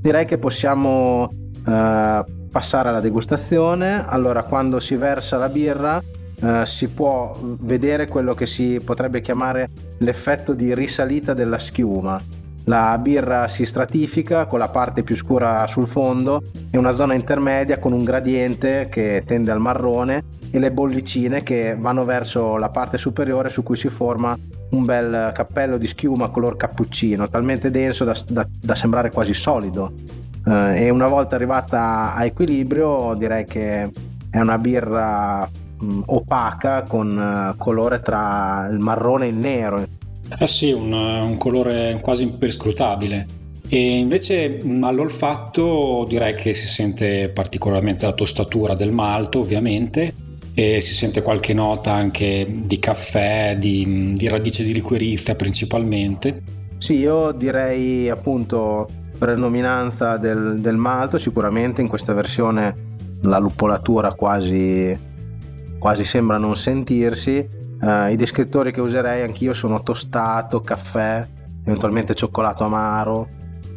Direi 0.00 0.24
che 0.24 0.38
possiamo 0.38 1.28
eh, 1.66 2.24
passare 2.50 2.88
alla 2.88 3.00
degustazione. 3.00 4.06
Allora, 4.06 4.44
quando 4.44 4.78
si 4.78 4.94
versa 4.94 5.36
la 5.36 5.48
birra, 5.48 6.00
eh, 6.42 6.62
si 6.64 6.88
può 6.90 7.36
vedere 7.58 8.06
quello 8.06 8.34
che 8.34 8.46
si 8.46 8.80
potrebbe 8.80 9.20
chiamare 9.20 9.68
l'effetto 9.98 10.54
di 10.54 10.72
risalita 10.74 11.34
della 11.34 11.58
schiuma 11.58 12.38
la 12.70 12.96
birra 12.98 13.48
si 13.48 13.66
stratifica 13.66 14.46
con 14.46 14.60
la 14.60 14.68
parte 14.68 15.02
più 15.02 15.16
scura 15.16 15.66
sul 15.66 15.88
fondo 15.88 16.40
e 16.70 16.78
una 16.78 16.92
zona 16.92 17.14
intermedia 17.14 17.80
con 17.80 17.92
un 17.92 18.04
gradiente 18.04 18.86
che 18.88 19.24
tende 19.26 19.50
al 19.50 19.58
marrone 19.58 20.22
e 20.52 20.58
le 20.60 20.70
bollicine 20.70 21.42
che 21.42 21.76
vanno 21.76 22.04
verso 22.04 22.56
la 22.58 22.68
parte 22.68 22.96
superiore 22.96 23.50
su 23.50 23.64
cui 23.64 23.74
si 23.74 23.88
forma 23.88 24.38
un 24.70 24.84
bel 24.84 25.32
cappello 25.34 25.78
di 25.78 25.88
schiuma 25.88 26.28
color 26.28 26.56
cappuccino, 26.56 27.28
talmente 27.28 27.72
denso 27.72 28.04
da, 28.04 28.16
da, 28.28 28.46
da 28.48 28.74
sembrare 28.76 29.10
quasi 29.10 29.34
solido. 29.34 29.92
Eh, 30.46 30.84
e 30.84 30.90
una 30.90 31.08
volta 31.08 31.34
arrivata 31.34 32.14
a 32.14 32.24
equilibrio 32.24 33.14
direi 33.14 33.46
che 33.46 33.90
è 34.30 34.38
una 34.38 34.58
birra 34.58 35.48
mh, 35.80 36.02
opaca 36.06 36.82
con 36.82 37.16
uh, 37.16 37.56
colore 37.56 38.00
tra 38.00 38.68
il 38.70 38.78
marrone 38.78 39.26
e 39.26 39.28
il 39.30 39.36
nero 39.36 39.84
eh 40.38 40.46
sì, 40.46 40.72
un, 40.72 40.92
un 40.92 41.36
colore 41.36 41.98
quasi 42.02 42.22
imperscrutabile. 42.22 43.26
E 43.68 43.98
invece 43.98 44.60
all'olfatto 44.80 46.04
direi 46.08 46.34
che 46.34 46.54
si 46.54 46.66
sente 46.66 47.28
particolarmente 47.28 48.04
la 48.04 48.12
tostatura 48.12 48.74
del 48.74 48.90
malto, 48.90 49.38
ovviamente, 49.38 50.12
e 50.54 50.80
si 50.80 50.92
sente 50.92 51.22
qualche 51.22 51.54
nota 51.54 51.92
anche 51.92 52.52
di 52.64 52.78
caffè, 52.80 53.56
di, 53.58 54.12
di 54.14 54.28
radice 54.28 54.64
di 54.64 54.72
liquirizia 54.72 55.36
principalmente. 55.36 56.42
Sì, 56.78 56.94
io 56.94 57.30
direi 57.32 58.08
appunto 58.08 58.88
predominanza 59.16 60.16
del, 60.16 60.58
del 60.60 60.76
malto, 60.76 61.18
sicuramente 61.18 61.80
in 61.80 61.88
questa 61.88 62.12
versione 62.12 62.88
la 63.22 63.38
luppolatura 63.38 64.14
quasi, 64.14 64.98
quasi 65.78 66.04
sembra 66.04 66.38
non 66.38 66.56
sentirsi 66.56 67.46
Uh, 67.80 68.10
I 68.10 68.16
descrittori 68.16 68.72
che 68.72 68.80
userei 68.80 69.22
anch'io 69.22 69.52
sono 69.54 69.82
tostato, 69.82 70.60
caffè, 70.60 71.26
eventualmente 71.64 72.14
cioccolato 72.14 72.64
amaro. 72.64 73.28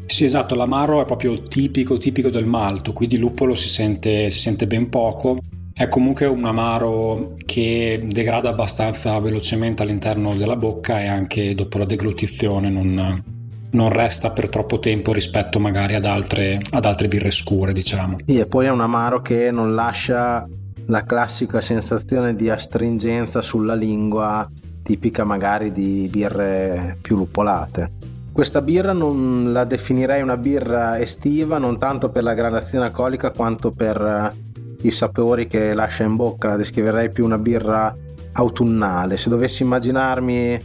Sì, 0.06 0.26
esatto, 0.26 0.56
l'amaro 0.56 1.02
è 1.02 1.06
proprio 1.06 1.42
tipico, 1.42 1.98
tipico 1.98 2.30
del 2.30 2.46
malto, 2.46 2.92
qui 2.92 3.08
di 3.08 3.18
luppolo 3.18 3.56
si 3.56 3.70
sente, 3.70 4.30
si 4.30 4.40
sente 4.40 4.68
ben 4.68 4.90
poco. 4.90 5.38
È 5.74 5.88
comunque 5.88 6.28
un 6.28 6.46
amaro 6.46 7.32
che 7.46 8.04
degrada 8.06 8.50
abbastanza 8.50 9.18
velocemente 9.20 9.82
all'interno 9.82 10.36
della 10.36 10.56
bocca 10.56 11.02
e 11.02 11.08
anche 11.08 11.56
dopo 11.56 11.80
la 11.80 11.86
deglutizione 11.86 12.70
non, 12.70 13.24
non 13.72 13.90
resta 13.90 14.30
per 14.32 14.50
troppo 14.50 14.80
tempo 14.80 15.14
rispetto 15.14 15.60
magari 15.60 15.96
ad 15.96 16.06
altre, 16.06 16.60
ad 16.72 16.86
altre 16.86 17.08
birre 17.08 17.32
scure, 17.32 17.74
diciamo. 17.74 18.18
Sì, 18.26 18.38
e 18.38 18.46
poi 18.46 18.68
è 18.68 18.70
un 18.70 18.82
amaro 18.82 19.22
che 19.22 19.50
non 19.50 19.74
lascia 19.74 20.48
la 20.88 21.04
classica 21.04 21.62
sensazione 21.62 22.36
di 22.36 22.50
astringenza 22.50 23.42
sulla 23.42 23.76
lingua 23.76 24.50
tipica 24.82 25.24
magari 25.24 25.72
di 25.72 26.08
birre 26.12 26.98
più 27.02 27.16
luppolate. 27.16 27.92
Questa 28.32 28.62
birra 28.62 28.94
non 28.94 29.54
la 29.54 29.64
definirei 29.64 30.22
una 30.22 30.38
birra 30.38 31.00
estiva 31.00 31.60
non 31.60 31.78
tanto 31.78 32.10
per 32.10 32.24
la 32.24 32.34
gradazione 32.34 32.86
alcolica 32.86 33.32
quanto 33.32 33.72
per 33.72 34.02
eh, 34.02 34.88
i 34.88 34.92
sapori 34.92 35.48
che 35.48 35.74
lascia 35.74 36.04
in 36.04 36.16
bocca, 36.16 36.50
la 36.50 36.58
descriverei 36.58 37.12
più 37.12 37.26
una 37.26 37.38
birra 37.38 37.96
autunnale. 38.34 39.18
Se 39.18 39.30
dovessi 39.30 39.64
immaginarmi 39.64 40.60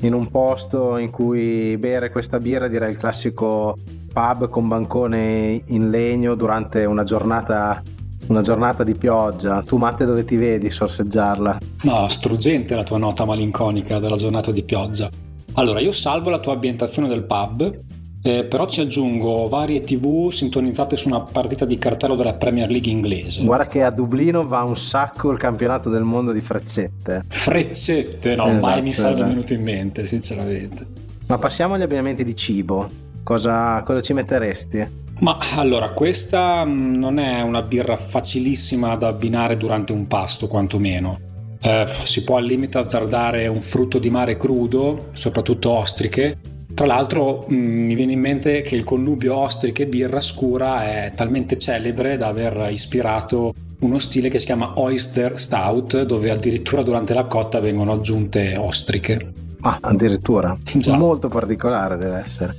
in 0.00 0.12
un 0.12 0.30
posto 0.30 0.98
in 0.98 1.10
cui 1.10 1.76
bere 1.78 2.10
questa 2.10 2.38
birra 2.38 2.68
direi 2.68 2.90
il 2.90 2.98
classico 2.98 3.76
pub 4.12 4.48
con 4.48 4.68
bancone 4.68 5.62
in 5.68 5.90
legno 5.90 6.34
durante 6.34 6.84
una 6.84 7.04
giornata 7.04 7.82
una 8.28 8.42
giornata 8.42 8.84
di 8.84 8.94
pioggia, 8.94 9.62
tu 9.62 9.76
Matte 9.76 10.04
dove 10.04 10.24
ti 10.24 10.36
vedi 10.36 10.70
sorseggiarla? 10.70 11.58
No, 11.82 12.08
struggente 12.08 12.74
la 12.74 12.84
tua 12.84 12.98
nota 12.98 13.24
malinconica 13.24 13.98
della 13.98 14.16
giornata 14.16 14.50
di 14.50 14.62
pioggia. 14.62 15.10
Allora, 15.54 15.80
io 15.80 15.92
salvo 15.92 16.30
la 16.30 16.38
tua 16.38 16.54
ambientazione 16.54 17.08
del 17.08 17.24
pub, 17.24 17.78
eh, 18.22 18.44
però 18.44 18.66
ci 18.66 18.80
aggiungo 18.80 19.48
varie 19.48 19.82
tv 19.82 20.30
sintonizzate 20.30 20.96
su 20.96 21.08
una 21.08 21.20
partita 21.20 21.64
di 21.64 21.76
cartello 21.76 22.16
della 22.16 22.32
Premier 22.32 22.70
League 22.70 22.90
inglese. 22.90 23.44
Guarda 23.44 23.66
che 23.66 23.82
a 23.82 23.90
Dublino 23.90 24.46
va 24.46 24.62
un 24.62 24.76
sacco 24.76 25.30
il 25.30 25.36
campionato 25.36 25.90
del 25.90 26.02
mondo 26.02 26.32
di 26.32 26.40
freccette. 26.40 27.24
Freccette? 27.28 28.34
No, 28.34 28.46
esatto, 28.46 28.66
mai 28.66 28.82
mi 28.82 28.94
sarebbe 28.94 29.16
esatto. 29.16 29.28
venuto 29.28 29.52
in 29.52 29.62
mente, 29.62 30.06
sinceramente. 30.06 30.86
Ma 31.26 31.38
passiamo 31.38 31.74
agli 31.74 31.82
abbinamenti 31.82 32.24
di 32.24 32.34
cibo. 32.34 32.88
Cosa, 33.22 33.82
cosa 33.82 34.00
ci 34.00 34.12
metteresti? 34.12 35.03
Ma 35.24 35.38
allora, 35.54 35.88
questa 35.92 36.66
mm, 36.66 36.96
non 36.96 37.18
è 37.18 37.40
una 37.40 37.62
birra 37.62 37.96
facilissima 37.96 38.94
da 38.96 39.08
abbinare 39.08 39.56
durante 39.56 39.92
un 39.92 40.06
pasto, 40.06 40.48
quantomeno. 40.48 41.18
Eh, 41.62 41.86
si 42.04 42.22
può 42.24 42.36
al 42.36 42.44
limite 42.44 42.76
azzardare 42.76 43.46
un 43.46 43.62
frutto 43.62 43.98
di 43.98 44.10
mare 44.10 44.36
crudo, 44.36 45.08
soprattutto 45.12 45.70
ostriche. 45.70 46.36
Tra 46.74 46.84
l'altro 46.84 47.46
mh, 47.48 47.54
mm, 47.54 47.86
mi 47.86 47.94
viene 47.94 48.12
in 48.12 48.20
mente 48.20 48.60
che 48.60 48.76
il 48.76 48.84
connubio 48.84 49.36
ostriche 49.36 49.86
birra 49.86 50.20
scura 50.20 50.84
è 50.84 51.12
talmente 51.16 51.56
celebre 51.56 52.18
da 52.18 52.26
aver 52.26 52.68
ispirato 52.70 53.54
uno 53.80 53.98
stile 54.00 54.28
che 54.28 54.38
si 54.38 54.44
chiama 54.44 54.78
Oyster 54.78 55.40
Stout, 55.40 56.02
dove 56.02 56.30
addirittura 56.30 56.82
durante 56.82 57.14
la 57.14 57.24
cotta 57.24 57.60
vengono 57.60 57.92
aggiunte 57.92 58.58
ostriche. 58.58 59.32
Ah, 59.62 59.78
addirittura. 59.80 60.54
Già. 60.62 60.98
Molto 60.98 61.28
particolare 61.28 61.96
deve 61.96 62.18
essere. 62.18 62.56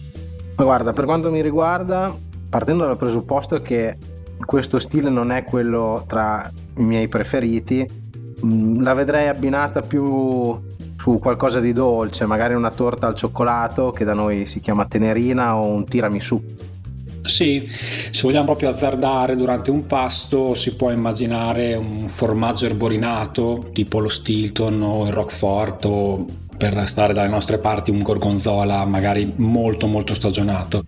Ma 0.56 0.64
guarda, 0.64 0.94
per 0.94 1.06
quanto 1.06 1.30
mi 1.30 1.42
riguarda, 1.42 2.16
partendo 2.50 2.86
dal 2.86 2.98
presupposto 2.98 3.62
che 3.62 3.98
questo 4.46 4.80
stile 4.80 5.10
non 5.10 5.32
è 5.32 5.44
quello 5.44 6.04
tra 6.08 6.52
i 6.78 6.84
miei 6.84 7.08
preferiti, 7.08 7.88
mm, 8.46 8.82
la 8.82 8.94
vedrei 8.94 9.28
abbinata 9.28 9.82
più 9.82 10.58
su 10.98 11.20
qualcosa 11.20 11.60
di 11.60 11.74
dolce, 11.74 12.26
magari 12.26 12.54
una 12.54 12.72
torta 12.72 13.08
al 13.08 13.16
cioccolato 13.16 13.92
che 13.92 14.06
da 14.06 14.14
noi 14.14 14.46
si 14.46 14.60
chiama 14.60 14.86
tenerina 14.86 15.56
o 15.58 15.68
un 15.68 15.86
tiramisù. 15.86 16.42
Sì, 17.22 17.68
se 17.68 18.22
vogliamo 18.22 18.46
proprio 18.46 18.70
azzardare 18.70 19.36
durante 19.36 19.72
un 19.72 19.88
pasto 19.88 20.54
si 20.54 20.76
può 20.76 20.92
immaginare 20.92 21.74
un 21.76 22.08
formaggio 22.08 22.66
erborinato 22.66 23.70
tipo 23.74 24.00
lo 24.00 24.10
Stilton 24.10 24.82
o 24.82 25.06
il 25.06 25.12
Roquefort 25.12 25.86
o 25.86 26.26
per 26.58 26.88
stare 26.88 27.14
dalle 27.14 27.28
nostre 27.28 27.58
parti 27.58 27.92
un 27.92 28.02
gorgonzola 28.02 28.86
magari 28.86 29.34
molto 29.36 29.88
molto 29.88 30.14
stagionato 30.14 30.84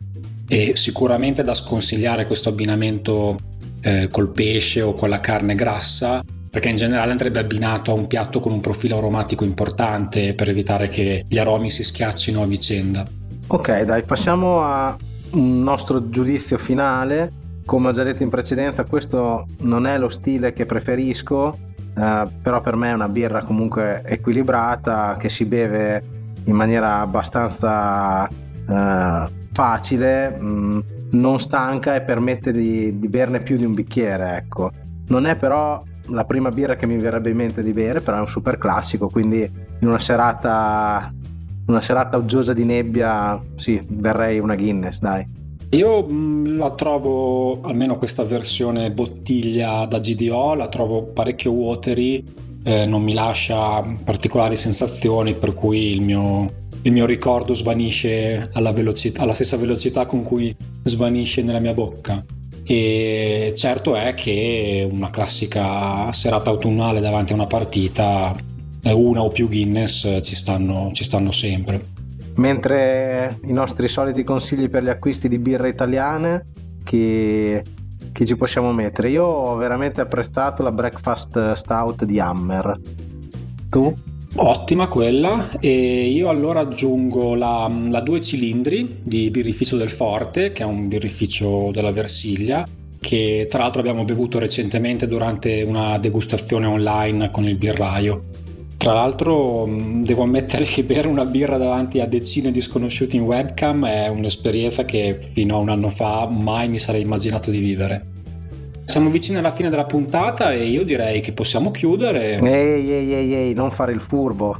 e 0.47 0.75
sicuramente 0.75 1.43
da 1.43 1.53
sconsigliare 1.53 2.25
questo 2.25 2.49
abbinamento 2.49 3.39
eh, 3.81 4.07
col 4.11 4.29
pesce 4.29 4.81
o 4.81 4.93
con 4.93 5.09
la 5.09 5.19
carne 5.19 5.55
grassa 5.55 6.23
perché 6.49 6.69
in 6.69 6.75
generale 6.75 7.11
andrebbe 7.11 7.39
abbinato 7.39 7.91
a 7.91 7.93
un 7.93 8.07
piatto 8.07 8.39
con 8.39 8.51
un 8.51 8.61
profilo 8.61 8.97
aromatico 8.97 9.43
importante 9.43 10.33
per 10.33 10.49
evitare 10.49 10.87
che 10.87 11.23
gli 11.27 11.37
aromi 11.37 11.69
si 11.69 11.83
schiaccino 11.83 12.41
a 12.41 12.45
vicenda. 12.47 13.05
Ok, 13.45 13.81
dai, 13.83 14.01
passiamo 14.01 14.63
a 14.63 14.97
un 15.31 15.61
nostro 15.61 16.09
giudizio 16.09 16.57
finale. 16.57 17.31
Come 17.63 17.89
ho 17.89 17.91
già 17.91 18.01
detto 18.01 18.23
in 18.23 18.29
precedenza, 18.29 18.85
questo 18.85 19.45
non 19.59 19.85
è 19.85 19.99
lo 19.99 20.09
stile 20.09 20.51
che 20.51 20.65
preferisco, 20.65 21.55
eh, 21.95 22.27
però 22.41 22.61
per 22.61 22.75
me 22.75 22.89
è 22.89 22.93
una 22.93 23.09
birra 23.09 23.43
comunque 23.43 24.01
equilibrata 24.03 25.15
che 25.19 25.29
si 25.29 25.45
beve 25.45 26.03
in 26.45 26.55
maniera 26.55 27.01
abbastanza 27.01 28.27
eh, 28.27 29.46
facile, 29.57 30.29
mh, 30.29 30.45
mm, 30.45 30.79
non 31.13 31.39
stanca 31.39 31.95
e 31.95 32.01
permette 32.01 32.51
di, 32.51 32.99
di 32.99 33.07
berne 33.07 33.41
più 33.41 33.57
di 33.57 33.65
un 33.65 33.73
bicchiere, 33.73 34.35
ecco. 34.37 34.69
Non 35.07 35.25
è 35.25 35.35
però 35.35 35.81
la 36.09 36.25
prima 36.25 36.49
birra 36.49 36.75
che 36.75 36.85
mi 36.85 36.97
verrebbe 36.97 37.31
in 37.31 37.37
mente 37.37 37.63
di 37.63 37.73
bere, 37.73 38.01
però 38.01 38.17
è 38.17 38.19
un 38.19 38.27
super 38.27 38.59
classico, 38.59 39.09
quindi 39.09 39.41
in 39.79 39.87
una 39.87 39.97
serata, 39.97 41.11
una 41.65 41.81
serata 41.81 42.17
uggiosa 42.17 42.53
di 42.53 42.65
nebbia, 42.65 43.41
sì, 43.55 43.81
berrei 43.83 44.37
una 44.37 44.55
Guinness, 44.55 44.99
dai. 44.99 45.25
Io 45.71 46.05
mm, 46.07 46.55
la 46.55 46.69
trovo, 46.75 47.59
almeno 47.63 47.97
questa 47.97 48.23
versione 48.23 48.91
bottiglia 48.91 49.87
da 49.87 49.97
GDO, 49.97 50.53
la 50.53 50.67
trovo 50.67 51.01
parecchio 51.01 51.51
watery, 51.51 52.23
eh, 52.63 52.85
non 52.85 53.01
mi 53.01 53.13
lascia 53.13 53.81
particolari 54.03 54.55
sensazioni, 54.55 55.33
per 55.33 55.53
cui 55.53 55.93
il 55.93 56.01
mio 56.01 56.65
il 56.87 56.93
mio 56.93 57.05
ricordo 57.05 57.53
svanisce 57.53 58.49
alla, 58.53 58.71
velocità, 58.71 59.21
alla 59.21 59.33
stessa 59.33 59.57
velocità 59.57 60.05
con 60.05 60.23
cui 60.23 60.55
svanisce 60.83 61.43
nella 61.43 61.59
mia 61.59 61.73
bocca. 61.73 62.23
E 62.63 63.53
certo 63.55 63.95
è 63.95 64.13
che 64.13 64.87
una 64.89 65.09
classica 65.09 66.11
serata 66.13 66.49
autunnale 66.49 67.01
davanti 67.01 67.33
a 67.33 67.35
una 67.35 67.45
partita, 67.45 68.33
una 68.83 69.21
o 69.21 69.27
più 69.27 69.49
Guinness 69.49 70.21
ci 70.21 70.35
stanno, 70.35 70.91
ci 70.93 71.03
stanno 71.03 71.31
sempre. 71.31 71.95
Mentre 72.35 73.37
i 73.43 73.51
nostri 73.51 73.89
soliti 73.89 74.23
consigli 74.23 74.69
per 74.69 74.83
gli 74.83 74.89
acquisti 74.89 75.27
di 75.27 75.39
birre 75.39 75.69
italiane, 75.69 76.45
che, 76.83 77.65
che 78.13 78.25
ci 78.25 78.37
possiamo 78.37 78.71
mettere. 78.71 79.09
Io 79.09 79.25
ho 79.25 79.55
veramente 79.55 79.99
apprezzato 79.99 80.63
la 80.63 80.71
Breakfast 80.71 81.51
Stout 81.53 82.05
di 82.05 82.17
Hammer. 82.19 82.79
Tu? 83.69 83.93
Ottima 84.39 84.87
quella 84.87 85.49
e 85.59 86.09
io 86.09 86.29
allora 86.29 86.59
aggiungo 86.59 87.33
la, 87.33 87.71
la 87.89 88.01
due 88.01 88.21
cilindri 88.21 88.99
di 89.01 89.31
birrificio 89.31 89.77
del 89.77 89.89
Forte 89.89 90.51
che 90.51 90.61
è 90.61 90.65
un 90.65 90.87
birrificio 90.87 91.71
della 91.73 91.91
Versiglia 91.91 92.63
che 92.99 93.47
tra 93.49 93.63
l'altro 93.63 93.79
abbiamo 93.79 94.05
bevuto 94.05 94.37
recentemente 94.37 95.07
durante 95.07 95.63
una 95.63 95.97
degustazione 95.97 96.67
online 96.67 97.31
con 97.31 97.45
il 97.45 97.55
birraio. 97.55 98.25
Tra 98.77 98.93
l'altro 98.93 99.67
devo 100.03 100.21
ammettere 100.21 100.65
che 100.65 100.83
bere 100.83 101.07
una 101.07 101.25
birra 101.25 101.57
davanti 101.57 101.99
a 101.99 102.05
decine 102.05 102.51
di 102.51 102.61
sconosciuti 102.61 103.15
in 103.15 103.23
webcam 103.23 103.87
è 103.87 104.07
un'esperienza 104.07 104.85
che 104.85 105.17
fino 105.19 105.55
a 105.55 105.59
un 105.59 105.69
anno 105.69 105.89
fa 105.89 106.27
mai 106.29 106.69
mi 106.69 106.77
sarei 106.77 107.01
immaginato 107.01 107.49
di 107.49 107.57
vivere. 107.57 108.16
Siamo 108.87 109.09
vicini 109.09 109.37
alla 109.37 109.51
fine 109.51 109.69
della 109.69 109.83
puntata 109.83 110.53
e 110.53 110.63
io 110.63 110.85
direi 110.85 111.19
che 111.19 111.33
possiamo 111.33 111.71
chiudere. 111.71 112.35
Ehi, 112.35 112.89
ehi, 112.89 113.13
ehi, 113.13 113.33
ehi, 113.33 113.53
non 113.53 113.69
fare 113.69 113.91
il 113.91 113.99
furbo. 113.99 114.57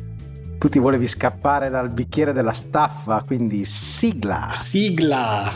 Tu 0.57 0.67
ti 0.67 0.79
volevi 0.79 1.07
scappare 1.07 1.69
dal 1.69 1.89
bicchiere 1.89 2.33
della 2.33 2.51
staffa, 2.51 3.23
quindi 3.25 3.63
sigla! 3.63 4.49
Sigla! 4.51 5.49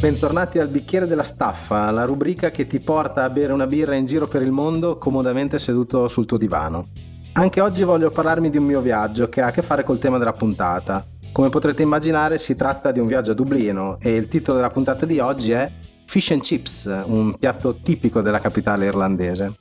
Bentornati 0.00 0.58
al 0.58 0.66
bicchiere 0.66 1.06
della 1.06 1.22
staffa, 1.22 1.92
la 1.92 2.04
rubrica 2.06 2.50
che 2.50 2.66
ti 2.66 2.80
porta 2.80 3.22
a 3.22 3.30
bere 3.30 3.52
una 3.52 3.68
birra 3.68 3.94
in 3.94 4.04
giro 4.04 4.26
per 4.26 4.42
il 4.42 4.50
mondo 4.50 4.98
comodamente 4.98 5.60
seduto 5.60 6.08
sul 6.08 6.26
tuo 6.26 6.38
divano. 6.38 6.88
Anche 7.34 7.60
oggi 7.60 7.84
voglio 7.84 8.10
parlarmi 8.10 8.50
di 8.50 8.58
un 8.58 8.64
mio 8.64 8.80
viaggio 8.80 9.28
che 9.28 9.42
ha 9.42 9.46
a 9.46 9.50
che 9.52 9.62
fare 9.62 9.84
col 9.84 10.00
tema 10.00 10.18
della 10.18 10.32
puntata. 10.32 11.06
Come 11.30 11.50
potrete 11.50 11.82
immaginare 11.82 12.36
si 12.36 12.56
tratta 12.56 12.90
di 12.90 12.98
un 12.98 13.06
viaggio 13.06 13.30
a 13.30 13.34
Dublino 13.34 13.96
e 14.00 14.16
il 14.16 14.26
titolo 14.26 14.56
della 14.56 14.70
puntata 14.70 15.06
di 15.06 15.20
oggi 15.20 15.52
è 15.52 15.70
Fish 16.04 16.30
and 16.30 16.42
Chips, 16.42 17.04
un 17.06 17.36
piatto 17.38 17.76
tipico 17.82 18.20
della 18.20 18.40
capitale 18.40 18.86
irlandese. 18.86 19.56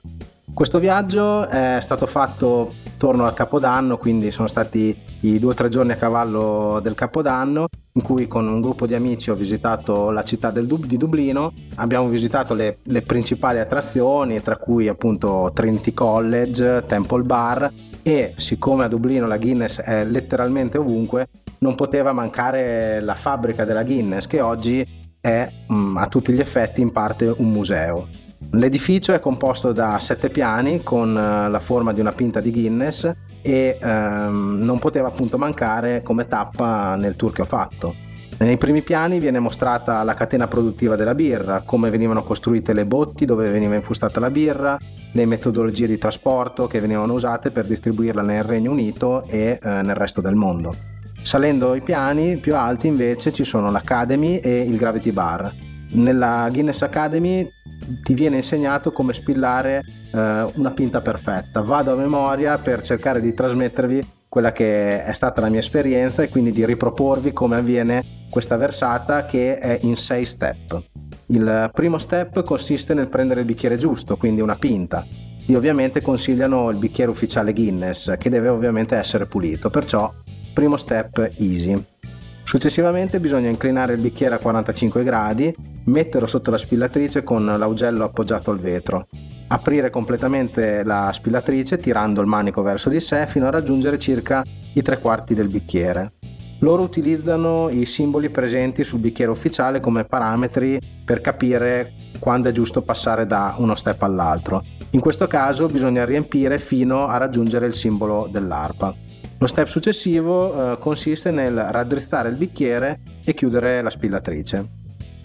Questo 0.53 0.77
viaggio 0.77 1.47
è 1.47 1.79
stato 1.82 2.06
fatto 2.06 2.73
attorno 3.03 3.25
al 3.25 3.34
Capodanno, 3.34 3.97
quindi 3.97 4.32
sono 4.32 4.47
stati 4.47 4.95
i 5.21 5.39
due 5.39 5.51
o 5.51 5.53
tre 5.56 5.67
giorni 5.67 5.91
a 5.93 5.95
cavallo 5.95 6.79
del 6.82 6.93
Capodanno, 6.93 7.67
in 7.93 8.01
cui 8.01 8.27
con 8.27 8.47
un 8.47 8.62
gruppo 8.62 8.86
di 8.86 8.93
amici 8.93 9.29
ho 9.29 9.36
visitato 9.36 10.10
la 10.10 10.23
città 10.23 10.51
Dub- 10.51 10.86
di 10.86 10.95
Dublino, 10.95 11.53
abbiamo 11.75 12.08
visitato 12.08 12.53
le, 12.53 12.77
le, 12.84 13.01
principali 13.01 13.60
attrazioni, 13.60 14.41
tra 14.41 14.58
cui 14.58 14.88
appunto 14.88 15.51
Trinity 15.53 15.93
College, 15.93 16.86
Temple 16.86 17.23
Bar 17.23 17.73
e 18.01 18.34
siccome 18.38 18.86
a 18.86 18.88
Dublino 18.88 19.27
la 19.27 19.38
Guinness 19.38 19.82
è 19.82 20.06
letteralmente 20.06 20.77
ovunque, 20.77 21.29
non 21.60 21.75
poteva 21.75 22.13
mancare 22.13 23.01
la 23.01 23.15
fabbrica 23.15 23.65
della 23.65 23.84
Guinness 23.84 24.27
che 24.27 24.39
oggi 24.39 25.01
è 25.25 25.49
mm, 25.71 25.95
a 25.95 26.07
tutti 26.07 26.33
gli 26.33 26.41
effetti 26.41 26.81
in 26.81 26.91
parte 26.91 27.33
un 27.38 27.49
museo. 27.49 28.09
L'edificio 28.51 29.13
è 29.13 29.21
composto 29.21 29.71
da 29.71 29.97
sette 29.99 30.27
piani 30.27 30.83
con 30.83 31.12
uh, 31.12 31.49
la 31.49 31.62
forma 31.62 31.93
di 31.93 32.01
una 32.01 32.12
pinta 32.12 32.41
di 32.41 32.51
Guinness 32.51 33.09
e 33.41 33.79
um, 33.81 34.57
non 34.59 34.79
poteva 34.79 35.07
appunto 35.07 35.38
mancare 35.38 36.01
come 36.01 36.27
tappa 36.27 36.97
nel 36.97 37.15
tour 37.15 37.31
che 37.31 37.41
ho 37.41 37.45
fatto. 37.45 37.95
Nei 38.39 38.57
primi 38.57 38.81
piani 38.81 39.19
viene 39.19 39.39
mostrata 39.39 40.03
la 40.03 40.13
catena 40.13 40.49
produttiva 40.49 40.97
della 40.97 41.15
birra, 41.15 41.62
come 41.62 41.89
venivano 41.89 42.23
costruite 42.23 42.73
le 42.73 42.86
botti 42.86 43.23
dove 43.23 43.49
veniva 43.49 43.75
infustata 43.75 44.19
la 44.19 44.29
birra, 44.29 44.77
le 45.13 45.25
metodologie 45.25 45.88
di 45.88 45.97
trasporto 45.97 46.67
che 46.67 46.81
venivano 46.81 47.13
usate 47.13 47.49
per 47.51 47.65
distribuirla 47.65 48.21
nel 48.21 48.43
Regno 48.43 48.71
Unito 48.71 49.23
e 49.23 49.57
eh, 49.62 49.69
nel 49.69 49.95
resto 49.95 50.19
del 50.19 50.36
mondo. 50.36 50.92
Salendo 51.23 51.73
i 51.73 51.81
piani 51.81 52.38
più 52.38 52.53
alti 52.53 52.88
invece 52.88 53.31
ci 53.31 53.45
sono 53.45 53.71
l'Academy 53.71 54.38
e 54.38 54.59
il 54.59 54.75
Gravity 54.75 55.12
Bar. 55.12 55.51
Nella 55.93 56.49
Guinness 56.51 56.81
Academy 56.81 57.49
ti 58.03 58.13
viene 58.13 58.36
insegnato 58.36 58.91
come 58.91 59.13
spillare 59.13 59.81
eh, 60.12 60.45
una 60.55 60.71
pinta 60.71 61.01
perfetta. 61.01 61.62
Vado 61.62 61.93
a 61.93 61.95
memoria 61.95 62.57
per 62.57 62.81
cercare 62.81 63.21
di 63.21 63.33
trasmettervi 63.33 64.05
quella 64.27 64.51
che 64.51 65.01
è 65.03 65.13
stata 65.13 65.39
la 65.39 65.49
mia 65.49 65.59
esperienza 65.59 66.23
e 66.23 66.29
quindi 66.29 66.51
di 66.51 66.65
riproporvi 66.65 67.31
come 67.31 67.55
avviene 67.55 68.27
questa 68.29 68.57
versata 68.57 69.25
che 69.25 69.59
è 69.59 69.79
in 69.83 69.95
6 69.95 70.25
step. 70.25 70.83
Il 71.27 71.69
primo 71.73 71.99
step 71.99 72.43
consiste 72.43 72.93
nel 72.93 73.07
prendere 73.07 73.39
il 73.39 73.45
bicchiere 73.45 73.77
giusto, 73.77 74.17
quindi 74.17 74.41
una 74.41 74.57
pinta. 74.57 75.05
E 75.45 75.55
ovviamente 75.55 76.01
consigliano 76.01 76.69
il 76.69 76.77
bicchiere 76.77 77.12
ufficiale 77.12 77.53
Guinness, 77.53 78.17
che 78.17 78.29
deve 78.29 78.49
ovviamente 78.49 78.95
essere 78.95 79.25
pulito, 79.25 79.69
perciò 79.69 80.12
Primo 80.54 80.78
step 80.78 81.32
easy. 81.38 81.74
Successivamente 82.44 83.20
bisogna 83.20 83.50
inclinare 83.50 83.94
il 83.94 84.02
bicchiere 84.02 84.36
a 84.36 84.38
45 84.38 85.04
gradi, 85.04 85.54
metterlo 85.86 86.28
sotto 86.28 86.52
la 86.52 86.58
spillatrice 86.58 87.24
con 87.24 87.44
l'augello 87.44 88.04
appoggiato 88.04 88.52
al 88.52 88.60
vetro, 88.60 89.08
aprire 89.48 89.89
completamente 89.89 90.84
la 90.84 91.10
spillatrice 91.12 91.80
tirando 91.80 92.22
il 92.22 92.28
manico 92.28 92.62
verso 92.62 92.89
di 92.89 93.00
sé 93.00 93.26
fino 93.26 93.48
a 93.48 93.50
raggiungere 93.50 93.98
circa 93.98 94.44
i 94.74 94.82
tre 94.84 95.00
quarti 95.00 95.34
del 95.34 95.48
bicchiere. 95.48 96.13
Loro 96.60 96.84
utilizzano 96.84 97.70
i 97.70 97.86
simboli 97.86 98.30
presenti 98.30 98.84
sul 98.84 99.00
bicchiere 99.00 99.32
ufficiale 99.32 99.80
come 99.80 100.06
parametri 100.06 100.80
per 101.04 101.20
capire 101.20 101.94
quando 102.20 102.50
è 102.50 102.52
giusto 102.52 102.84
passare 102.84 103.26
da 103.26 103.56
uno 103.58 103.74
step 103.74 104.04
all'altro. 104.04 104.63
In 104.92 105.00
questo 105.00 105.26
caso 105.26 105.66
bisogna 105.66 106.06
riempire 106.06 106.60
fino 106.60 107.08
a 107.08 107.18
raggiungere 107.18 107.66
il 107.66 107.74
simbolo 107.74 108.30
dell'arpa. 108.32 109.03
Lo 109.43 109.49
step 109.49 109.67
successivo 109.67 110.71
eh, 110.71 110.77
consiste 110.77 111.29
nel 111.29 111.53
raddrizzare 111.53 112.29
il 112.29 112.36
bicchiere 112.36 113.01
e 113.25 113.34
chiudere 113.34 113.82
la 113.82 113.89
spillatrice. 113.89 114.60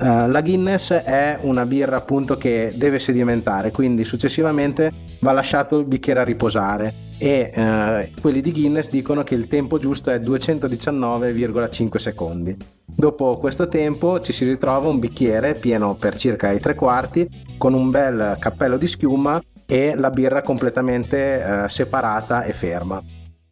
Uh, 0.01 0.29
la 0.29 0.43
Guinness 0.43 0.93
è 0.93 1.39
una 1.43 1.65
birra 1.65 1.99
appunto 1.99 2.37
che 2.37 2.73
deve 2.75 2.99
sedimentare, 2.99 3.71
quindi 3.71 4.03
successivamente 4.03 4.93
va 5.21 5.31
lasciato 5.31 5.79
il 5.79 5.85
bicchiere 5.85 6.19
a 6.19 6.25
riposare 6.25 6.93
e 7.17 7.53
uh, 7.55 8.21
quelli 8.21 8.41
di 8.41 8.51
Guinness 8.51 8.91
dicono 8.91 9.23
che 9.23 9.37
il 9.37 9.47
tempo 9.47 9.79
giusto 9.79 10.11
è 10.11 10.19
219,5 10.19 11.97
secondi. 11.97 12.57
Dopo 12.87 13.39
questo 13.39 13.69
tempo 13.69 14.21
ci 14.21 14.33
si 14.33 14.45
ritrova 14.45 14.89
un 14.89 14.99
bicchiere 14.99 15.55
pieno 15.55 15.95
per 15.95 16.17
circa 16.17 16.51
i 16.51 16.59
tre 16.59 16.75
quarti 16.75 17.29
con 17.57 17.73
un 17.73 17.89
bel 17.91 18.37
cappello 18.41 18.79
di 18.79 18.89
schiuma 18.89 19.41
e 19.65 19.95
la 19.95 20.11
birra 20.11 20.41
completamente 20.41 21.41
uh, 21.65 21.69
separata 21.69 22.43
e 22.43 22.53
ferma. 22.53 23.01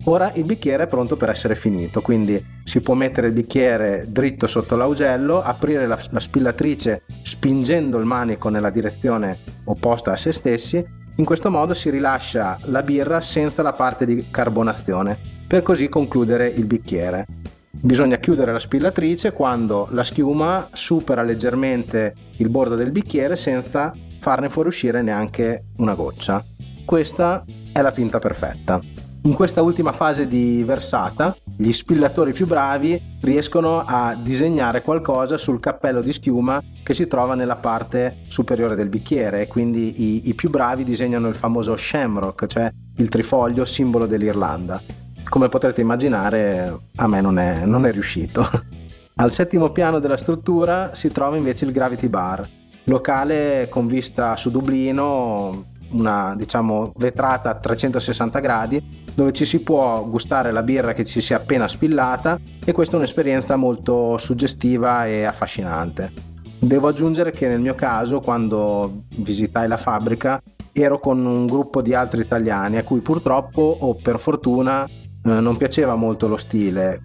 Ora 0.09 0.31
il 0.35 0.45
bicchiere 0.45 0.85
è 0.85 0.87
pronto 0.87 1.17
per 1.17 1.31
essere 1.31 1.57
finito, 1.57 2.01
quindi 2.01 2.45
si 2.63 2.81
può 2.81 2.95
mettere 2.95 3.27
il 3.27 3.33
bicchiere 3.33 4.07
dritto 4.09 4.47
sotto 4.47 4.77
l'augello, 4.77 5.43
aprire 5.43 5.85
la, 5.89 5.99
la 6.11 6.21
spillatrice 6.21 7.03
spingendo 7.23 7.99
il 7.99 8.05
manico 8.05 8.49
nella 8.49 8.71
direzione 8.71 9.39
opposta 9.65 10.13
a 10.13 10.17
se 10.17 10.31
stessi, 10.31 10.85
in 11.17 11.25
questo 11.25 11.51
modo 11.51 11.75
si 11.75 11.91
rilascia 11.91 12.57
la 12.65 12.85
birra 12.85 13.21
senza 13.21 13.63
la 13.63 13.73
parte 13.73 14.07
di 14.07 14.27
carbonazione, 14.31 15.19
per 15.45 15.63
così 15.63 15.89
concludere 15.89 16.47
il 16.47 16.67
bicchiere. 16.67 17.27
Bisogna 17.71 18.19
chiudere 18.19 18.53
la 18.53 18.61
spillatrice 18.61 19.33
quando 19.33 19.89
la 19.91 20.05
schiuma 20.05 20.69
supera 20.73 21.23
leggermente 21.23 22.15
il 22.37 22.49
bordo 22.49 22.77
del 22.77 22.93
bicchiere 22.93 23.35
senza 23.35 23.93
farne 24.21 24.51
fuoriuscire 24.51 25.03
neanche 25.03 25.65
una 25.79 25.95
goccia. 25.95 26.45
Questa 26.85 27.45
è 27.73 27.81
la 27.83 27.91
pinta 27.91 28.21
perfetta. 28.21 28.81
In 29.27 29.35
questa 29.35 29.61
ultima 29.61 29.91
fase 29.91 30.29
di 30.29 30.63
versata, 30.63 31.37
gli 31.57 31.73
spillatori 31.73 32.33
più 32.33 32.47
bravi 32.47 33.19
riescono 33.23 33.83
a 33.85 34.15
disegnare 34.15 34.83
qualcosa 34.83 35.37
sul 35.37 35.59
cappello 35.59 36.01
di 36.01 36.13
schiuma 36.13 36.63
che 36.85 36.95
si 36.95 37.09
trova 37.09 37.35
nella 37.35 37.57
parte 37.57 38.19
superiore 38.29 38.77
del 38.77 38.89
bicchiere 38.89 39.49
quindi 39.49 40.01
i, 40.01 40.29
i 40.29 40.35
più 40.35 40.49
bravi 40.49 40.85
disegnano 40.85 41.27
il 41.27 41.35
famoso 41.35 41.77
shamrock, 41.77 42.47
cioè 42.47 42.71
il 42.99 43.09
trifoglio 43.09 43.65
simbolo 43.65 44.07
dell'Irlanda. 44.07 44.81
Come 45.29 45.49
potrete 45.49 45.81
immaginare, 45.81 46.79
a 46.95 47.09
me 47.09 47.21
non 47.21 47.41
è, 47.41 47.65
non 47.65 47.85
è 47.85 47.91
riuscito. 47.91 48.49
Al 49.17 49.33
settimo 49.33 49.71
piano 49.71 49.99
della 49.99 50.17
struttura 50.17 50.95
si 50.95 51.11
trova 51.11 51.37
invece 51.37 51.65
il 51.65 51.73
Gravity 51.73 52.09
Bar, 52.09 52.49
locale 52.85 53.67
con 53.69 53.89
vista 53.89 54.37
su 54.37 54.53
Dublino, 54.53 55.75
una 55.91 56.35
diciamo 56.37 56.93
vetrata 56.97 57.51
a 57.51 57.55
360 57.57 58.39
gradi 58.39 59.05
dove 59.17 59.33
ci 59.33 59.47
si 59.47 59.61
può 59.61 60.05
gustare 60.05 60.53
la 60.53 60.63
birra 60.63 60.93
che 60.93 61.03
ci 61.03 61.23
si 61.23 61.33
è 61.33 61.37
appena 61.37 61.67
spillata 61.67 62.39
e 62.63 62.73
questa 62.73 62.95
è 62.95 62.99
un'esperienza 62.99 63.57
molto 63.57 64.19
suggestiva 64.19 65.07
e 65.07 65.25
affascinante. 65.25 66.13
Devo 66.59 66.89
aggiungere 66.89 67.33
che 67.33 67.49
nel 67.49 67.61
mio 67.61 67.75
caso 67.75 68.21
quando 68.21 69.05
visitai 69.17 69.69
la 69.69 69.79
fabbrica 69.79 70.43
ero 70.71 71.01
con 71.01 71.25
un 71.25 71.47
gruppo 71.47 71.81
di 71.81 71.95
altri 71.95 72.21
italiani 72.21 72.77
a 72.77 72.85
cui 72.85 73.01
purtroppo 73.01 73.79
o 73.81 73.95
per 73.95 74.19
fortuna 74.19 74.85
eh, 74.85 74.91
non 75.23 75.57
piaceva 75.57 75.95
molto 75.95 76.29
lo 76.29 76.37
stile, 76.37 77.05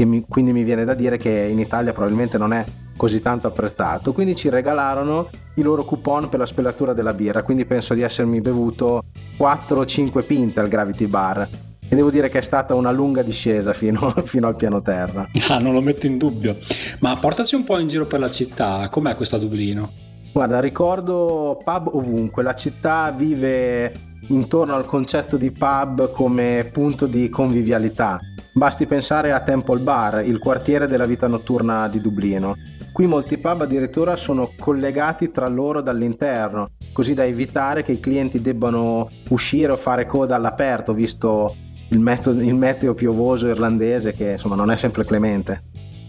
mi, 0.00 0.26
quindi 0.28 0.52
mi 0.52 0.64
viene 0.64 0.84
da 0.84 0.92
dire 0.92 1.16
che 1.16 1.30
in 1.30 1.58
Italia 1.58 1.94
probabilmente 1.94 2.36
non 2.36 2.52
è 2.52 2.62
così 2.94 3.22
tanto 3.22 3.46
apprezzato. 3.46 4.12
Quindi 4.12 4.34
ci 4.34 4.50
regalarono 4.50 5.30
i 5.58 5.62
loro 5.62 5.84
coupon 5.84 6.28
per 6.28 6.38
la 6.38 6.46
spellatura 6.46 6.92
della 6.92 7.12
birra, 7.12 7.42
quindi 7.42 7.64
penso 7.64 7.94
di 7.94 8.02
essermi 8.02 8.40
bevuto 8.40 9.02
4 9.36 9.78
o 9.78 9.84
5 9.84 10.22
pinte 10.22 10.60
al 10.60 10.68
Gravity 10.68 11.06
Bar. 11.06 11.48
e 11.90 11.94
devo 11.94 12.10
dire 12.10 12.28
che 12.28 12.38
è 12.38 12.42
stata 12.42 12.74
una 12.74 12.90
lunga 12.90 13.22
discesa 13.22 13.72
fino, 13.72 14.10
fino, 14.24 14.46
al 14.46 14.56
piano 14.56 14.82
terra. 14.82 15.28
Ah, 15.48 15.58
non 15.58 15.72
lo 15.72 15.80
metto 15.80 16.06
in 16.06 16.18
dubbio. 16.18 16.56
Ma 17.00 17.16
portaci 17.16 17.54
un 17.54 17.64
po' 17.64 17.78
in 17.78 17.88
giro 17.88 18.06
per 18.06 18.20
la 18.20 18.30
città, 18.30 18.88
com'è 18.88 19.14
questa 19.14 19.38
Dublino? 19.38 19.90
Guarda, 20.32 20.60
ricordo 20.60 21.60
pub 21.64 21.88
ovunque, 21.94 22.42
la 22.42 22.54
città 22.54 23.10
vive 23.10 23.92
intorno 24.28 24.74
al 24.74 24.84
concetto 24.84 25.36
di 25.36 25.50
pub 25.50 26.12
come 26.12 26.68
punto 26.72 27.06
di 27.06 27.28
convivialità. 27.28 28.20
Basti 28.52 28.86
pensare 28.86 29.32
a 29.32 29.40
Temple 29.40 29.80
Bar, 29.80 30.24
il 30.24 30.38
quartiere 30.38 30.86
della 30.86 31.06
vita 31.06 31.26
notturna 31.26 31.88
di 31.88 32.00
Dublino. 32.00 32.56
Qui 32.98 33.06
molti 33.06 33.38
pub 33.38 33.60
addirittura 33.60 34.16
sono 34.16 34.50
collegati 34.58 35.30
tra 35.30 35.46
loro 35.46 35.80
dall'interno, 35.80 36.70
così 36.92 37.14
da 37.14 37.24
evitare 37.24 37.84
che 37.84 37.92
i 37.92 38.00
clienti 38.00 38.40
debbano 38.40 39.08
uscire 39.28 39.70
o 39.70 39.76
fare 39.76 40.04
coda 40.04 40.34
all'aperto, 40.34 40.92
visto 40.92 41.54
il, 41.90 42.00
metodo, 42.00 42.42
il 42.42 42.56
meteo 42.56 42.94
piovoso 42.94 43.46
irlandese 43.46 44.14
che 44.14 44.32
insomma 44.32 44.56
non 44.56 44.72
è 44.72 44.76
sempre 44.76 45.04
clemente. 45.04 45.62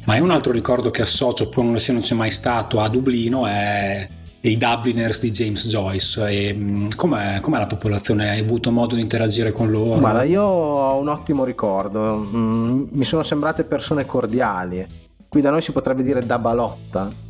Ma 0.06 0.16
è 0.16 0.20
un 0.20 0.32
altro 0.32 0.52
ricordo 0.52 0.90
che 0.90 1.04
associo, 1.04 1.48
pur 1.50 1.64
non 1.64 1.76
essendoci 1.76 2.16
mai 2.16 2.32
stato, 2.32 2.80
a 2.80 2.90
Dublino 2.90 3.46
è 3.46 4.08
i 4.42 4.58
Dubliners 4.58 5.20
di 5.20 5.30
James 5.30 5.68
Joyce. 5.68 6.28
E, 6.28 6.54
mm, 6.56 6.88
com'è, 6.96 7.40
com'è, 7.40 7.60
la 7.60 7.68
popolazione? 7.68 8.32
Hai 8.32 8.40
avuto 8.40 8.72
modo 8.72 8.96
di 8.96 9.02
interagire 9.02 9.52
con 9.52 9.70
loro? 9.70 10.00
Guarda, 10.00 10.24
io 10.24 10.42
ho 10.42 10.98
un 11.00 11.08
ottimo 11.08 11.44
ricordo. 11.44 12.18
Mm, 12.34 12.86
mi 12.90 13.04
sono 13.04 13.22
sembrate 13.22 13.64
persone 13.64 14.08
cordiali. 14.08 15.08
Qui 15.30 15.42
da 15.42 15.52
noi 15.52 15.62
si 15.62 15.72
potrebbe 15.72 16.04
dire 16.04 16.26
da 16.26 16.40
balotta. 16.40 17.08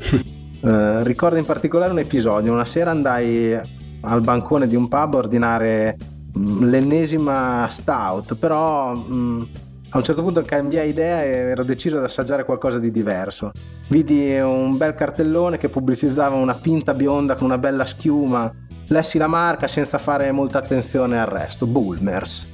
eh, 0.61 1.03
ricordo 1.03 1.37
in 1.37 1.45
particolare 1.45 1.91
un 1.91 1.99
episodio. 1.99 2.53
Una 2.53 2.65
sera 2.65 2.91
andai 2.91 3.59
al 4.01 4.21
bancone 4.21 4.67
di 4.67 4.75
un 4.75 4.87
pub 4.87 5.13
a 5.13 5.17
ordinare 5.17 5.97
Mm, 6.37 6.63
l'ennesima 6.65 7.67
stout, 7.69 8.35
però 8.35 8.93
mh, 8.93 9.13
mm, 9.13 9.41
a 9.89 9.97
un 9.97 10.03
certo 10.03 10.21
punto 10.21 10.41
cambiai 10.41 10.89
idea 10.89 11.23
e 11.23 11.27
ero 11.27 11.63
deciso 11.63 11.97
ad 11.97 12.03
assaggiare 12.03 12.45
qualcosa 12.45 12.77
di 12.77 12.91
diverso. 12.91 13.51
Vidi 13.87 14.37
un 14.39 14.77
bel 14.77 14.93
cartellone 14.93 15.57
che 15.57 15.69
pubblicizzava 15.69 16.35
una 16.35 16.55
pinta 16.55 16.93
bionda 16.93 17.35
con 17.35 17.45
una 17.45 17.57
bella 17.57 17.85
schiuma. 17.85 18.51
Lessi 18.87 19.17
la 19.17 19.27
marca 19.27 19.67
senza 19.67 19.97
fare 19.97 20.31
molta 20.31 20.59
attenzione 20.59 21.19
al 21.19 21.27
resto, 21.27 21.65
Bulmers. 21.65 22.47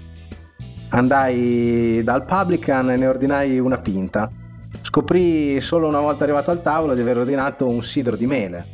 Andai 0.89 2.01
dal 2.03 2.23
publican 2.23 2.91
e 2.91 2.95
ne 2.95 3.07
ordinai 3.07 3.59
una 3.59 3.79
pinta. 3.79 4.31
Scoprì 4.95 5.59
solo 5.59 5.89
una 5.89 5.99
volta 5.99 6.23
arrivato 6.23 6.51
al 6.51 6.61
tavolo 6.61 6.93
di 6.93 7.01
aver 7.01 7.17
ordinato 7.17 7.67
un 7.67 7.83
sidro 7.83 8.15
di 8.15 8.25
mele, 8.25 8.65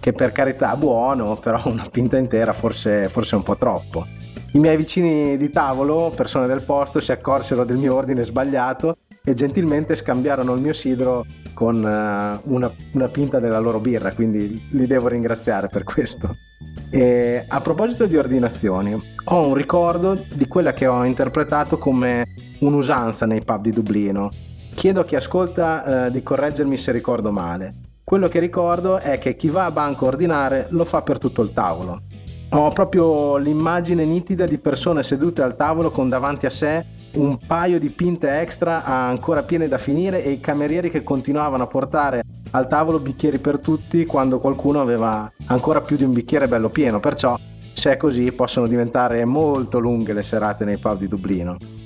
che 0.00 0.12
per 0.12 0.32
carità 0.32 0.74
buono, 0.74 1.36
però 1.36 1.62
una 1.66 1.86
pinta 1.88 2.18
intera 2.18 2.52
forse, 2.52 3.08
forse 3.08 3.36
un 3.36 3.44
po' 3.44 3.56
troppo. 3.56 4.04
I 4.54 4.58
miei 4.58 4.76
vicini 4.76 5.36
di 5.36 5.50
tavolo, 5.50 6.12
persone 6.12 6.48
del 6.48 6.64
posto, 6.64 6.98
si 6.98 7.12
accorsero 7.12 7.62
del 7.62 7.76
mio 7.76 7.94
ordine 7.94 8.24
sbagliato 8.24 8.96
e 9.22 9.32
gentilmente 9.32 9.94
scambiarono 9.94 10.54
il 10.54 10.60
mio 10.60 10.72
sidro 10.72 11.24
con 11.54 11.76
uh, 11.76 12.52
una, 12.52 12.72
una, 12.94 13.08
pinta 13.08 13.38
della 13.38 13.60
loro 13.60 13.78
birra, 13.78 14.12
quindi 14.12 14.66
li 14.72 14.86
devo 14.88 15.06
ringraziare 15.06 15.68
per 15.68 15.84
questo. 15.84 16.34
E 16.90 17.44
a 17.46 17.60
proposito 17.60 18.08
di 18.08 18.16
ordinazioni, 18.16 19.00
ho 19.24 19.46
un 19.46 19.54
ricordo 19.54 20.20
di 20.34 20.48
quella 20.48 20.72
che 20.72 20.88
ho 20.88 21.04
interpretato 21.04 21.78
come 21.78 22.24
un'usanza 22.58 23.24
nei 23.24 23.44
pub 23.44 23.62
di 23.62 23.70
Dublino. 23.70 24.48
Chiedo 24.80 25.00
a 25.00 25.04
chi 25.04 25.14
ascolta 25.14 26.06
uh, 26.06 26.10
di 26.10 26.22
correggermi 26.22 26.78
se 26.78 26.90
ricordo 26.90 27.30
male. 27.30 27.74
Quello 28.02 28.28
che 28.28 28.38
ricordo 28.38 28.98
è 28.98 29.18
che 29.18 29.36
chi 29.36 29.50
va 29.50 29.66
a 29.66 29.70
banco 29.70 30.06
a 30.06 30.08
ordinare 30.08 30.68
lo 30.70 30.86
fa 30.86 31.02
per 31.02 31.18
tutto 31.18 31.42
il 31.42 31.52
tavolo 31.52 32.00
ho 32.52 32.70
proprio 32.70 33.36
l'immagine 33.36 34.04
nitida 34.04 34.44
di 34.46 34.58
persone 34.58 35.02
sedute 35.02 35.42
al 35.42 35.54
tavolo 35.54 35.90
con 35.90 36.08
davanti 36.08 36.46
a 36.46 36.50
sé 36.50 36.84
un 37.14 37.38
paio 37.46 37.78
di 37.78 37.90
pinte 37.90 38.40
extra 38.40 38.84
ancora 38.84 39.44
piene 39.44 39.68
da 39.68 39.78
finire 39.78 40.24
e 40.24 40.30
i 40.30 40.40
camerieri 40.40 40.88
che 40.88 41.04
continuavano 41.04 41.62
a 41.62 41.66
portare 41.68 42.22
al 42.52 42.66
tavolo 42.66 42.98
bicchieri 42.98 43.38
per 43.38 43.60
tutti 43.60 44.04
quando 44.04 44.40
qualcuno 44.40 44.80
aveva 44.80 45.30
ancora 45.46 45.82
più 45.82 45.96
di 45.96 46.02
un 46.02 46.12
bicchiere 46.12 46.48
bello 46.48 46.70
pieno. 46.70 46.98
Perciò, 46.98 47.38
se 47.72 47.92
è 47.92 47.96
così, 47.96 48.32
possono 48.32 48.66
diventare 48.66 49.24
molto 49.24 49.78
lunghe 49.78 50.12
le 50.12 50.22
serate 50.22 50.64
nei 50.64 50.78
pub 50.78 50.98
di 50.98 51.06
Dublino. 51.06 51.79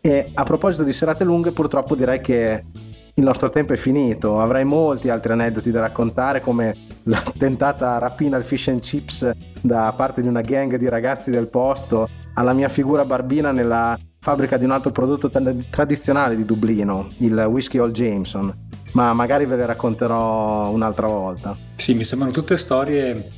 E 0.00 0.30
a 0.32 0.42
proposito 0.44 0.82
di 0.82 0.92
serate 0.92 1.24
lunghe, 1.24 1.52
purtroppo 1.52 1.94
direi 1.94 2.20
che 2.20 2.64
il 3.12 3.24
nostro 3.24 3.50
tempo 3.50 3.74
è 3.74 3.76
finito. 3.76 4.40
Avrei 4.40 4.64
molti 4.64 5.10
altri 5.10 5.32
aneddoti 5.32 5.70
da 5.70 5.80
raccontare, 5.80 6.40
come 6.40 6.74
la 7.04 7.22
tentata 7.36 7.98
rapina 7.98 8.36
al 8.36 8.44
fish 8.44 8.68
and 8.68 8.80
chips 8.80 9.30
da 9.60 9.92
parte 9.94 10.22
di 10.22 10.28
una 10.28 10.40
gang 10.40 10.76
di 10.76 10.88
ragazzi 10.88 11.30
del 11.30 11.48
posto, 11.48 12.08
alla 12.34 12.52
mia 12.52 12.68
figura 12.68 13.04
barbina 13.04 13.52
nella 13.52 13.98
fabbrica 14.18 14.56
di 14.56 14.64
un 14.64 14.70
altro 14.70 14.90
prodotto 14.90 15.30
tradizionale 15.68 16.36
di 16.36 16.44
Dublino, 16.44 17.10
il 17.18 17.34
Whisky 17.48 17.78
Old 17.78 17.92
Jameson. 17.92 18.68
Ma 18.92 19.12
magari 19.12 19.44
ve 19.44 19.56
le 19.56 19.66
racconterò 19.66 20.70
un'altra 20.70 21.06
volta. 21.06 21.56
Sì, 21.76 21.94
mi 21.94 22.04
sembrano 22.04 22.32
tutte 22.32 22.56
storie 22.56 23.30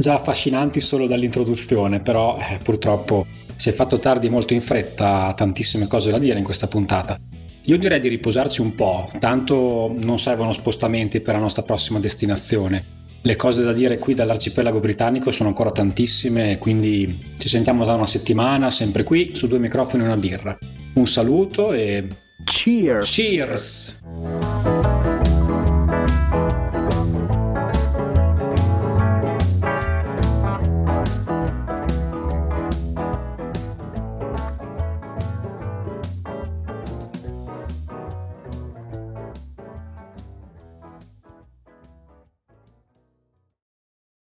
già 0.00 0.14
affascinanti 0.14 0.80
solo 0.80 1.06
dall'introduzione, 1.06 2.00
però 2.00 2.36
eh, 2.38 2.58
purtroppo 2.62 3.26
si 3.54 3.68
è 3.68 3.72
fatto 3.72 3.98
tardi 3.98 4.26
e 4.26 4.30
molto 4.30 4.54
in 4.54 4.62
fretta, 4.62 5.32
tantissime 5.36 5.86
cose 5.86 6.10
da 6.10 6.18
dire 6.18 6.38
in 6.38 6.44
questa 6.44 6.66
puntata. 6.66 7.16
Io 7.64 7.76
direi 7.76 8.00
di 8.00 8.08
riposarci 8.08 8.62
un 8.62 8.74
po', 8.74 9.08
tanto 9.18 9.94
non 10.02 10.18
servono 10.18 10.52
spostamenti 10.52 11.20
per 11.20 11.34
la 11.34 11.40
nostra 11.40 11.62
prossima 11.62 12.00
destinazione. 12.00 12.98
Le 13.22 13.36
cose 13.36 13.62
da 13.62 13.74
dire 13.74 13.98
qui 13.98 14.14
dall'arcipelago 14.14 14.80
britannico 14.80 15.30
sono 15.30 15.50
ancora 15.50 15.70
tantissime, 15.70 16.56
quindi 16.58 17.34
ci 17.36 17.48
sentiamo 17.50 17.84
da 17.84 17.92
una 17.92 18.06
settimana, 18.06 18.70
sempre 18.70 19.02
qui, 19.02 19.32
su 19.34 19.46
due 19.46 19.58
microfoni 19.58 20.02
e 20.02 20.06
una 20.06 20.16
birra. 20.16 20.58
Un 20.94 21.06
saluto 21.06 21.72
e... 21.72 22.06
Cheers! 22.42 23.10
Cheers! 23.10 24.00